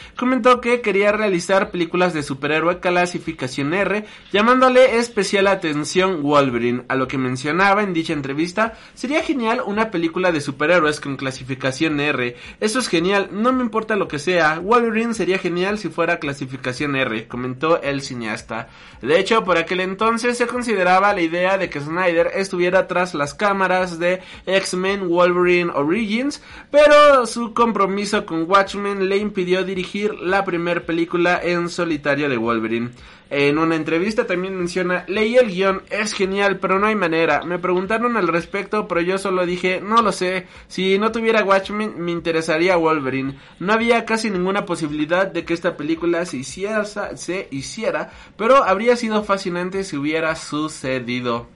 [0.61, 7.17] que quería realizar películas de superhéroe clasificación R, llamándole especial atención Wolverine, a lo que
[7.17, 12.89] mencionaba en dicha entrevista, sería genial una película de superhéroes con clasificación R, eso es
[12.89, 17.81] genial, no me importa lo que sea, Wolverine sería genial si fuera clasificación R, comentó
[17.81, 18.67] el cineasta.
[19.01, 23.33] De hecho, por aquel entonces se consideraba la idea de que Snyder estuviera tras las
[23.33, 30.81] cámaras de X-Men Wolverine Origins, pero su compromiso con Watchmen le impidió dirigir la primera
[30.81, 32.91] película en solitario de Wolverine.
[33.29, 37.43] En una entrevista también menciona, leí el guion, es genial, pero no hay manera.
[37.43, 40.45] Me preguntaron al respecto, pero yo solo dije, no lo sé.
[40.67, 43.39] Si no tuviera Watchmen, me interesaría Wolverine.
[43.59, 48.95] No había casi ninguna posibilidad de que esta película se hiciera, se hiciera, pero habría
[48.95, 51.47] sido fascinante si hubiera sucedido.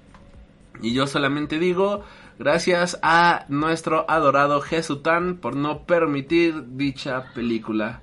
[0.81, 2.03] Y yo solamente digo,
[2.39, 8.01] gracias a nuestro adorado Jesután por no permitir dicha película.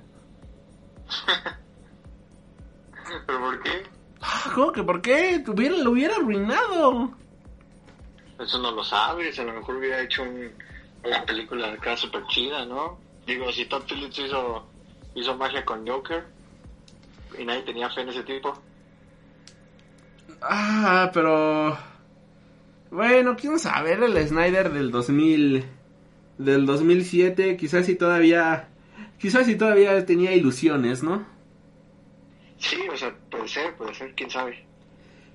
[3.25, 3.83] ¿Pero por qué?
[4.21, 5.43] Ah, ¿Cómo que por qué?
[5.47, 7.11] Hubiera, lo hubiera arruinado.
[8.39, 10.51] Eso no lo sabes, a lo mejor hubiera hecho un,
[11.03, 12.99] una película acá super chida, ¿no?
[13.25, 14.65] Digo, si Todd Phillips hizo,
[15.15, 16.25] hizo magia con Joker
[17.37, 18.53] y nadie tenía fe en ese tipo.
[20.41, 21.77] Ah, pero...
[22.91, 25.65] Bueno, quién sabe, era el Snyder del 2000...
[26.37, 28.69] Del 2007, quizás si todavía...
[29.19, 31.25] Quizás si todavía tenía ilusiones, ¿no?
[32.59, 34.65] Sí, o sea, puede ser, puede ser, quién sabe.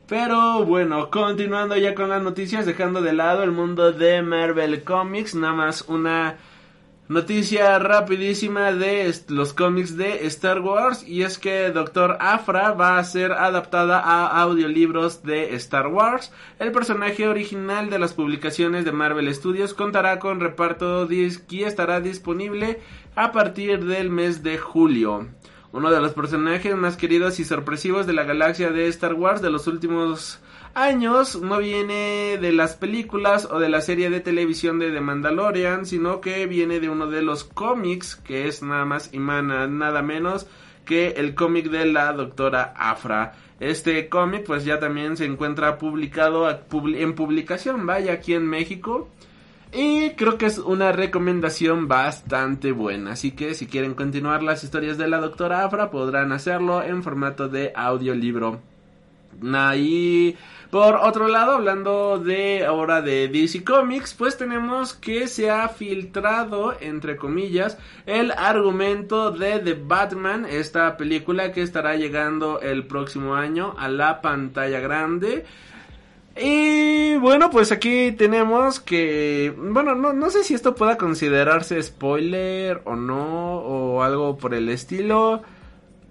[0.09, 5.35] Pero bueno, continuando ya con las noticias, dejando de lado el mundo de Marvel Comics,
[5.35, 6.39] nada más una
[7.09, 13.05] noticia rapidísima de los cómics de Star Wars y es que Doctor Afra va a
[13.05, 16.33] ser adaptada a audiolibros de Star Wars.
[16.59, 22.80] El personaje original de las publicaciones de Marvel Studios contará con reparto y estará disponible
[23.14, 25.28] a partir del mes de julio
[25.72, 29.50] uno de los personajes más queridos y sorpresivos de la galaxia de Star Wars de
[29.50, 30.38] los últimos
[30.74, 35.86] años no viene de las películas o de la serie de televisión de The Mandalorian,
[35.86, 40.46] sino que viene de uno de los cómics, que es nada más y nada menos
[40.84, 43.32] que el cómic de la doctora Afra.
[43.58, 49.08] Este cómic pues ya también se encuentra publicado en publicación, vaya aquí en México.
[49.73, 53.12] Y creo que es una recomendación bastante buena.
[53.12, 57.49] Así que si quieren continuar las historias de la doctora Afra, podrán hacerlo en formato
[57.49, 58.61] de audiolibro.
[59.55, 60.37] Ahí,
[60.70, 66.77] por otro lado, hablando de ahora de DC Comics, pues tenemos que se ha filtrado,
[66.79, 73.75] entre comillas, el argumento de The Batman, esta película que estará llegando el próximo año
[73.79, 75.47] a la pantalla grande.
[76.41, 82.80] Y bueno, pues aquí tenemos que, bueno, no, no sé si esto pueda considerarse spoiler
[82.85, 85.43] o no, o algo por el estilo.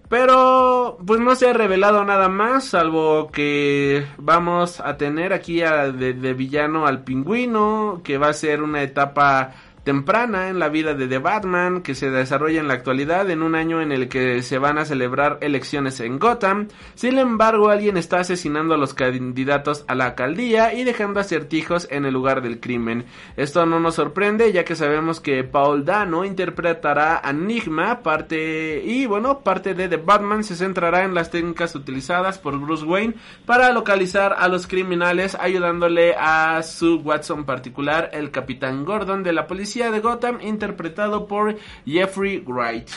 [0.10, 6.14] Pero pues no se ha revelado nada más, salvo que vamos a tener aquí de,
[6.14, 9.54] de villano al pingüino, que va a ser una etapa
[9.84, 13.56] temprana en la vida de The Batman que se desarrolla en la actualidad en un
[13.56, 16.68] año en el que se van a celebrar elecciones en Gotham.
[16.94, 22.06] Sin embargo, alguien está asesinando a los candidatos a la alcaldía y dejando acertijos en
[22.06, 23.06] el lugar del crimen.
[23.38, 29.06] Esto no nos sorprende ya que sabemos que Paul Dano interpretará a Enigma, parte y
[29.08, 33.16] bueno, parte de The Batman se centrará en las técnicas utilizadas por Bruce Wayne
[33.46, 39.48] para localizar a los criminales ayudándole a su Watson particular, el capitán Gordon de la
[39.48, 42.90] policía de Gotham, interpretado por Jeffrey Wright.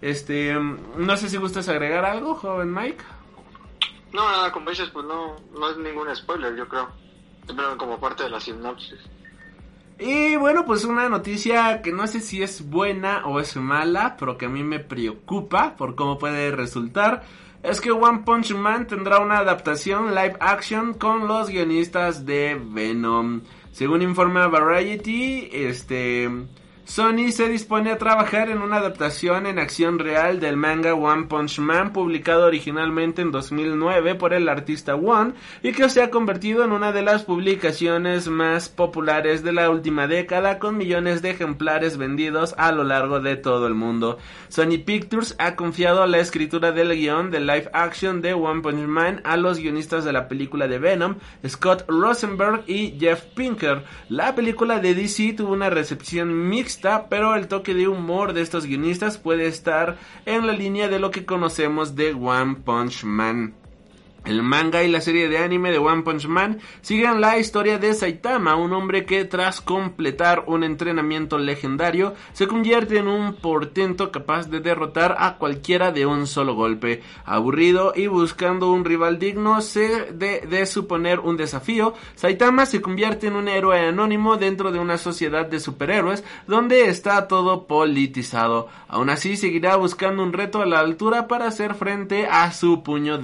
[0.00, 3.02] Este, no sé si gustas agregar algo, joven Mike.
[4.12, 6.88] No, nada, como dices, pues no, no es ningún spoiler, yo creo.
[7.46, 8.98] Simplemente como parte de la sinopsis.
[9.98, 14.38] Y bueno, pues una noticia que no sé si es buena o es mala, pero
[14.38, 17.24] que a mí me preocupa por cómo puede resultar,
[17.64, 23.40] es que One Punch Man tendrá una adaptación live action con los guionistas de Venom.
[23.78, 26.28] Según informa Variety, este
[26.88, 31.58] Sony se dispone a trabajar en una adaptación en acción real del manga One Punch
[31.58, 36.72] Man publicado originalmente en 2009 por el artista One y que se ha convertido en
[36.72, 42.54] una de las publicaciones más populares de la última década con millones de ejemplares vendidos
[42.56, 44.16] a lo largo de todo el mundo.
[44.48, 49.20] Sony Pictures ha confiado la escritura del guion de live action de One Punch Man
[49.24, 51.16] a los guionistas de la película de Venom,
[51.46, 53.84] Scott Rosenberg y Jeff Pinker.
[54.08, 56.77] La película de DC tuvo una recepción mixta
[57.08, 61.10] pero el toque de humor de estos guionistas puede estar en la línea de lo
[61.10, 63.54] que conocemos de One Punch Man.
[64.28, 67.94] El manga y la serie de anime de One Punch Man siguen la historia de
[67.94, 74.50] Saitama, un hombre que tras completar un entrenamiento legendario se convierte en un portento capaz
[74.50, 77.02] de derrotar a cualquiera de un solo golpe.
[77.24, 83.34] Aburrido y buscando un rival digno de, de suponer un desafío, Saitama se convierte en
[83.34, 88.68] un héroe anónimo dentro de una sociedad de superhéroes donde está todo politizado.
[88.88, 93.16] Aún así seguirá buscando un reto a la altura para hacer frente a su puño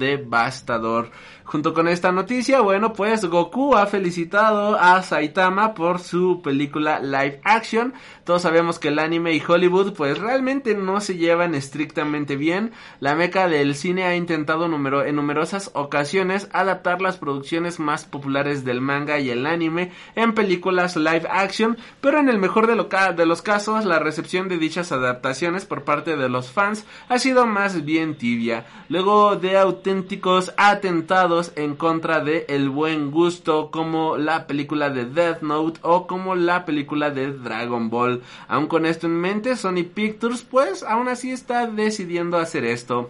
[0.95, 1.11] devastador.
[1.45, 7.39] Junto con esta noticia, bueno, pues Goku ha felicitado a Saitama por su película live
[7.43, 7.93] action.
[8.23, 12.71] Todos sabemos que el anime y Hollywood pues realmente no se llevan estrictamente bien.
[12.99, 18.81] La meca del cine ha intentado en numerosas ocasiones adaptar las producciones más populares del
[18.81, 23.43] manga y el anime en películas live action, pero en el mejor de, de los
[23.43, 28.17] casos la recepción de dichas adaptaciones por parte de los fans ha sido más bien
[28.17, 28.65] tibia.
[28.89, 35.41] Luego de auténticos atentados en contra de el buen gusto como la película de Death
[35.41, 38.21] Note o como la película de Dragon Ball.
[38.47, 43.09] Aun con esto en mente, Sony Pictures pues aún así está decidiendo hacer esto.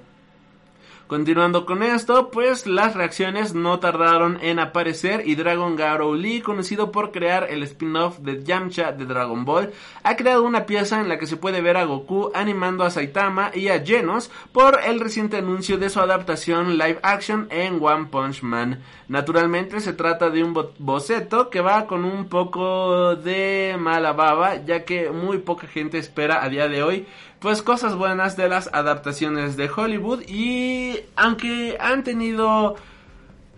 [1.07, 6.91] Continuando con esto, pues las reacciones no tardaron en aparecer y Dragon Garo Lee, conocido
[6.91, 11.19] por crear el spin-off de Yamcha de Dragon Ball, ha creado una pieza en la
[11.19, 15.37] que se puede ver a Goku animando a Saitama y a Genos por el reciente
[15.37, 18.81] anuncio de su adaptación live action en One Punch Man.
[19.07, 24.83] Naturalmente se trata de un boceto que va con un poco de mala baba, ya
[24.83, 27.05] que muy poca gente espera a día de hoy
[27.39, 32.75] pues cosas buenas de las adaptaciones de Hollywood y aunque han tenido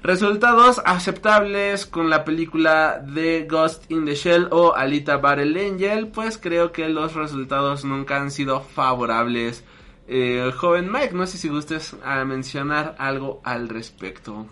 [0.04, 6.38] resultados aceptables con la película de Ghost in the Shell o Alita Battle Angel, pues
[6.38, 9.64] creo que los resultados nunca han sido favorables.
[10.08, 14.48] Eh, joven Mike, no sé si gustes a mencionar algo al respecto.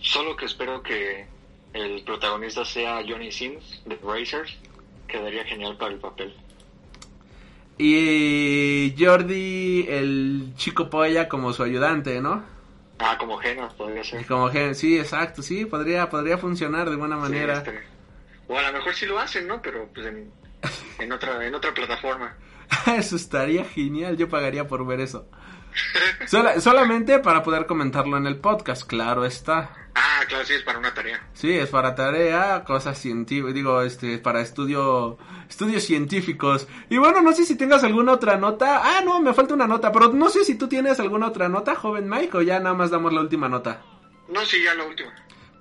[0.00, 1.26] Solo que espero que
[1.72, 4.58] el protagonista sea Johnny Sims de Racers,
[5.08, 6.34] quedaría genial para el papel.
[7.84, 12.44] Y Jordi, el chico polla, como su ayudante, ¿no?
[13.00, 14.24] Ah, como Genos podría ser.
[14.24, 17.54] Como Genos, sí, exacto, sí, podría, podría funcionar de buena manera.
[17.54, 17.82] Este,
[18.46, 19.60] o a lo mejor sí lo hacen, ¿no?
[19.60, 20.30] Pero pues en,
[21.00, 22.36] en otra, en otra plataforma.
[22.96, 25.28] eso estaría genial, yo pagaría por ver eso.
[26.58, 29.76] Solamente para poder comentarlo en el podcast, claro está.
[29.94, 31.22] Ah, claro, sí, es para una tarea.
[31.34, 35.18] Sí, es para tarea, cosas científicas, digo, este, para estudio,
[35.48, 36.66] estudios científicos.
[36.88, 38.80] Y bueno, no sé si tengas alguna otra nota.
[38.82, 41.74] Ah, no, me falta una nota, pero no sé si tú tienes alguna otra nota,
[41.74, 43.82] joven Mike, o ya nada más damos la última nota.
[44.28, 45.12] No, sí, ya la última.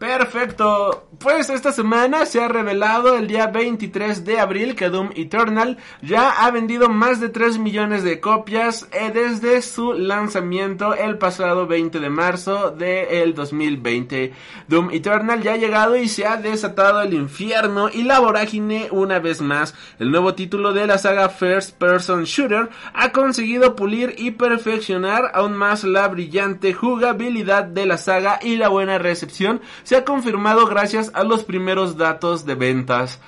[0.02, 1.10] Perfecto.
[1.20, 6.32] Pues esta semana se ha revelado el día 23 de abril que Doom Eternal ya
[6.32, 12.00] ha vendido más de 3 millones de copias eh, desde su lanzamiento el pasado 20
[12.00, 14.34] de marzo del 2020.
[14.68, 19.20] Doom Eternal ya ha llegado y se ha desatado el infierno y la vorágine una
[19.20, 19.76] vez más.
[20.00, 25.54] El nuevo título de la saga First Person Shooter ha conseguido pulir y perfeccionar aún
[25.54, 29.62] más la brillante jugabilidad de la saga y la buena recepción
[29.92, 33.20] se ha confirmado gracias a los primeros datos de ventas.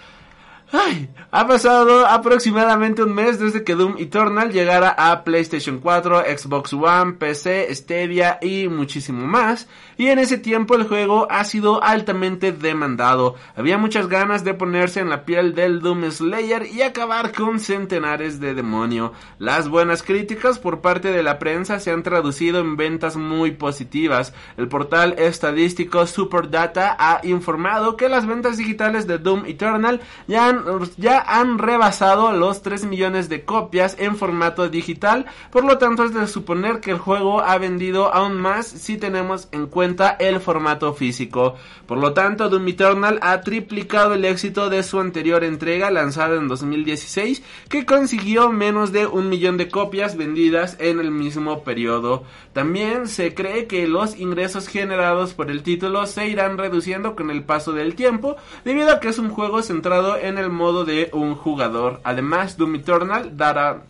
[1.29, 7.13] Ha pasado aproximadamente un mes desde que Doom Eternal llegara a PlayStation 4, Xbox One,
[7.13, 9.67] PC, Stadia y muchísimo más,
[9.97, 13.35] y en ese tiempo el juego ha sido altamente demandado.
[13.55, 18.39] Había muchas ganas de ponerse en la piel del Doom Slayer y acabar con centenares
[18.39, 19.13] de demonio.
[19.37, 24.33] Las buenas críticas por parte de la prensa se han traducido en ventas muy positivas.
[24.57, 30.62] El portal estadístico Superdata ha informado que las ventas digitales de Doom Eternal ya han
[30.97, 36.13] ya han rebasado los 3 millones de copias en formato digital, por lo tanto es
[36.13, 40.93] de suponer que el juego ha vendido aún más si tenemos en cuenta el formato
[40.93, 41.55] físico.
[41.85, 46.47] Por lo tanto, Doom Eternal ha triplicado el éxito de su anterior entrega lanzada en
[46.47, 52.23] 2016, que consiguió menos de un millón de copias vendidas en el mismo periodo.
[52.53, 57.43] También se cree que los ingresos generados por el título se irán reduciendo con el
[57.43, 61.35] paso del tiempo, debido a que es un juego centrado en el modo de un
[61.35, 61.99] jugador.
[62.03, 63.83] Además, Doom Eternal dará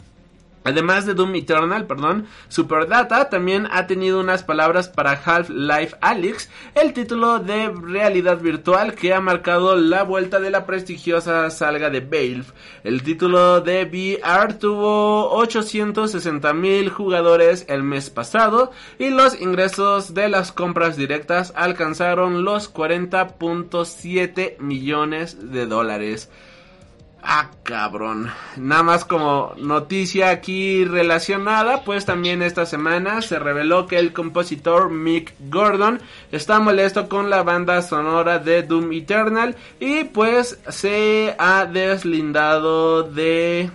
[0.63, 6.93] Además de Doom Eternal, perdón, Superdata también ha tenido unas palabras para Half-Life Alyx, el
[6.93, 12.45] título de realidad virtual que ha marcado la vuelta de la prestigiosa salga de Valve.
[12.83, 20.29] El título de VR tuvo 860 mil jugadores el mes pasado y los ingresos de
[20.29, 26.29] las compras directas alcanzaron los 40.7 millones de dólares.
[27.25, 28.29] Ah, cabrón.
[28.57, 34.89] Nada más como noticia aquí relacionada, pues también esta semana se reveló que el compositor
[34.89, 36.01] Mick Gordon
[36.33, 43.71] está molesto con la banda sonora de Doom Eternal y pues se ha deslindado de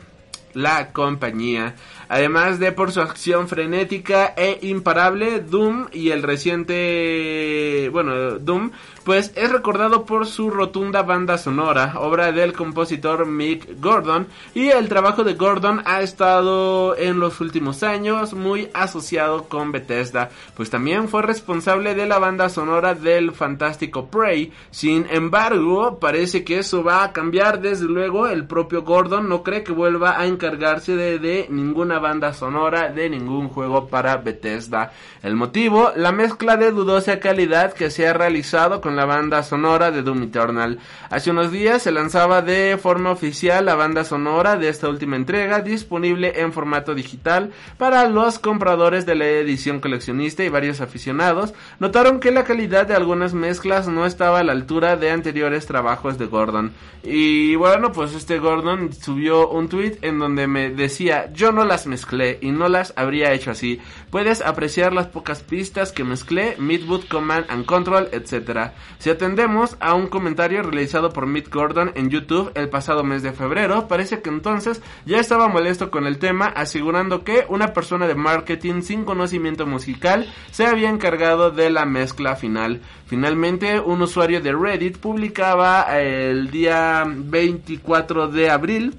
[0.53, 1.75] la compañía.
[2.11, 8.71] Además de por su acción frenética e imparable, Doom y el reciente, bueno, Doom
[9.09, 14.91] pues es recordado por su rotunda banda sonora, obra del compositor Mick Gordon, y el
[14.91, 21.09] trabajo de Gordon ha estado en los últimos años muy asociado con Bethesda, pues también
[21.09, 24.53] fue responsable de la banda sonora del fantástico Prey.
[24.71, 29.65] Sin embargo, parece que eso va a cambiar, desde luego el propio Gordon no cree
[29.65, 34.93] que vuelva a encargarse de, de ninguna banda sonora de ningún juego para Bethesda.
[35.23, 39.93] El motivo, la mezcla de dudosa calidad que se ha realizado con la banda sonora
[39.93, 40.81] de Doom Eternal.
[41.09, 45.61] Hace unos días se lanzaba de forma oficial la banda sonora de esta última entrega,
[45.61, 51.55] disponible en formato digital para los compradores de la edición coleccionista y varios aficionados.
[51.79, 56.19] Notaron que la calidad de algunas mezclas no estaba a la altura de anteriores trabajos
[56.19, 56.73] de Gordon.
[57.05, 61.87] Y bueno, pues este Gordon subió un tweet en donde me decía, yo no las
[61.87, 63.81] mezclé y no las habría hecho así.
[64.11, 68.73] Puedes apreciar las pocas pistas que mezclé, Midwood Command and Control, etc.
[68.99, 73.33] Si atendemos a un comentario realizado por Mitt Gordon en YouTube el pasado mes de
[73.33, 78.15] febrero, parece que entonces ya estaba molesto con el tema, asegurando que una persona de
[78.15, 82.81] marketing sin conocimiento musical se había encargado de la mezcla final.
[83.07, 88.95] Finalmente, un usuario de Reddit publicaba el día 24 de abril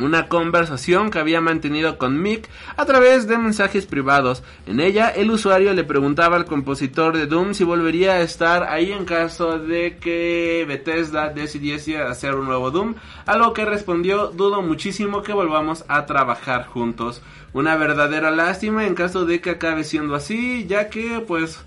[0.00, 4.42] una conversación que había mantenido con Mick a través de mensajes privados.
[4.66, 8.92] En ella, el usuario le preguntaba al compositor de Doom si volvería a estar ahí
[8.92, 12.94] en caso de que Bethesda decidiese hacer un nuevo Doom,
[13.24, 17.22] a lo que respondió dudo muchísimo que volvamos a trabajar juntos.
[17.52, 21.64] Una verdadera lástima en caso de que acabe siendo así, ya que pues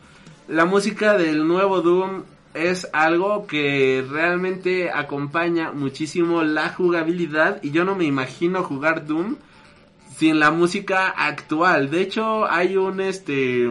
[0.47, 2.23] la música del nuevo Doom
[2.53, 9.35] es algo que realmente acompaña muchísimo la jugabilidad y yo no me imagino jugar Doom
[10.15, 11.89] sin la música actual.
[11.89, 13.69] De hecho, hay un este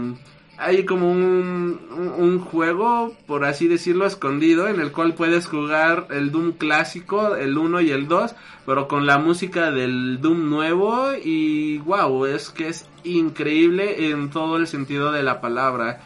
[0.61, 6.53] hay como un, juego, por así decirlo, escondido, en el cual puedes jugar el Doom
[6.53, 8.35] clásico, el 1 y el 2,
[8.67, 14.57] pero con la música del Doom nuevo y wow, es que es increíble en todo
[14.57, 16.01] el sentido de la palabra.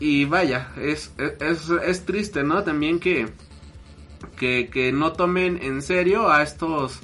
[0.00, 2.62] Y vaya, es, es, es triste, ¿no?
[2.62, 3.28] También que,
[4.36, 7.00] que, que, no tomen en serio a estos,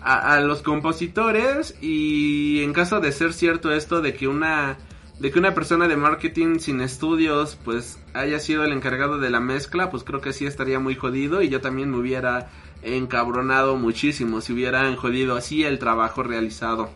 [0.00, 4.78] a, a, los compositores y en caso de ser cierto esto de que una,
[5.20, 9.40] de que una persona de marketing sin estudios pues haya sido el encargado de la
[9.40, 12.50] mezcla, pues creo que sí estaría muy jodido y yo también me hubiera
[12.82, 16.90] encabronado muchísimo si hubieran jodido así el trabajo realizado.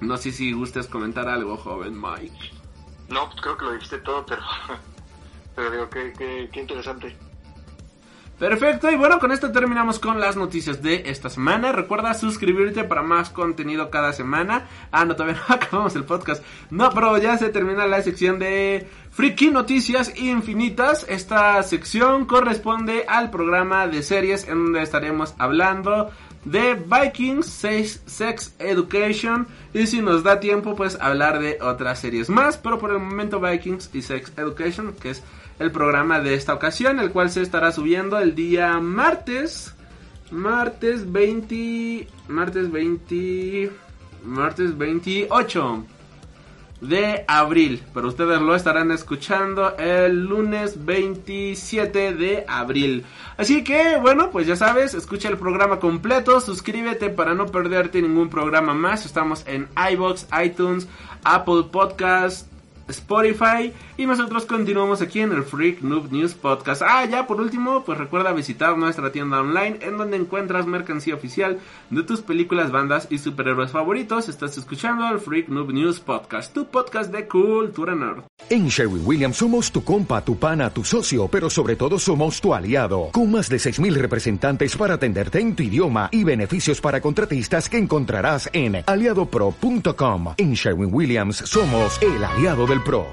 [0.00, 2.59] No sé si gustes comentar algo, joven Mike.
[3.10, 4.42] No, pues creo que lo dijiste todo, pero,
[5.54, 7.16] pero digo, qué, qué, qué interesante.
[8.40, 11.72] Perfecto, y bueno, con esto terminamos con las noticias de esta semana.
[11.72, 14.66] Recuerda suscribirte para más contenido cada semana.
[14.90, 16.42] Ah, no, todavía no acabamos el podcast.
[16.70, 21.04] No, pero ya se termina la sección de Freaky Noticias Infinitas.
[21.06, 26.10] Esta sección corresponde al programa de series en donde estaremos hablando
[26.44, 32.56] de Vikings, Sex Education y si nos da tiempo pues hablar de otras series más,
[32.56, 35.22] pero por el momento Vikings y Sex Education, que es
[35.58, 39.74] el programa de esta ocasión, el cual se estará subiendo el día martes,
[40.30, 43.70] martes 20, martes 20,
[44.24, 45.84] martes 28.
[46.80, 47.82] De abril.
[47.92, 53.04] Pero ustedes lo estarán escuchando el lunes 27 de abril.
[53.36, 58.28] Así que, bueno, pues ya sabes, escucha el programa completo, suscríbete para no perderte ningún
[58.28, 59.06] programa más.
[59.06, 60.88] Estamos en iBox, iTunes,
[61.24, 62.49] Apple Podcast,
[62.90, 66.82] Spotify y nosotros continuamos aquí en el Freak Noob News Podcast.
[66.84, 71.58] Ah, ya por último, pues recuerda visitar nuestra tienda online en donde encuentras mercancía oficial
[71.90, 74.28] de tus películas, bandas y superhéroes favoritos.
[74.28, 78.24] Estás escuchando el Freak Noob News Podcast, tu podcast de cultura nerd.
[78.48, 82.52] En Sherwin Williams somos tu compa, tu pana, tu socio, pero sobre todo somos tu
[82.52, 87.68] aliado, con más de 6.000 representantes para atenderte en tu idioma y beneficios para contratistas
[87.68, 90.34] que encontrarás en aliadopro.com.
[90.36, 93.12] En Sherwin Williams somos el aliado del PRO.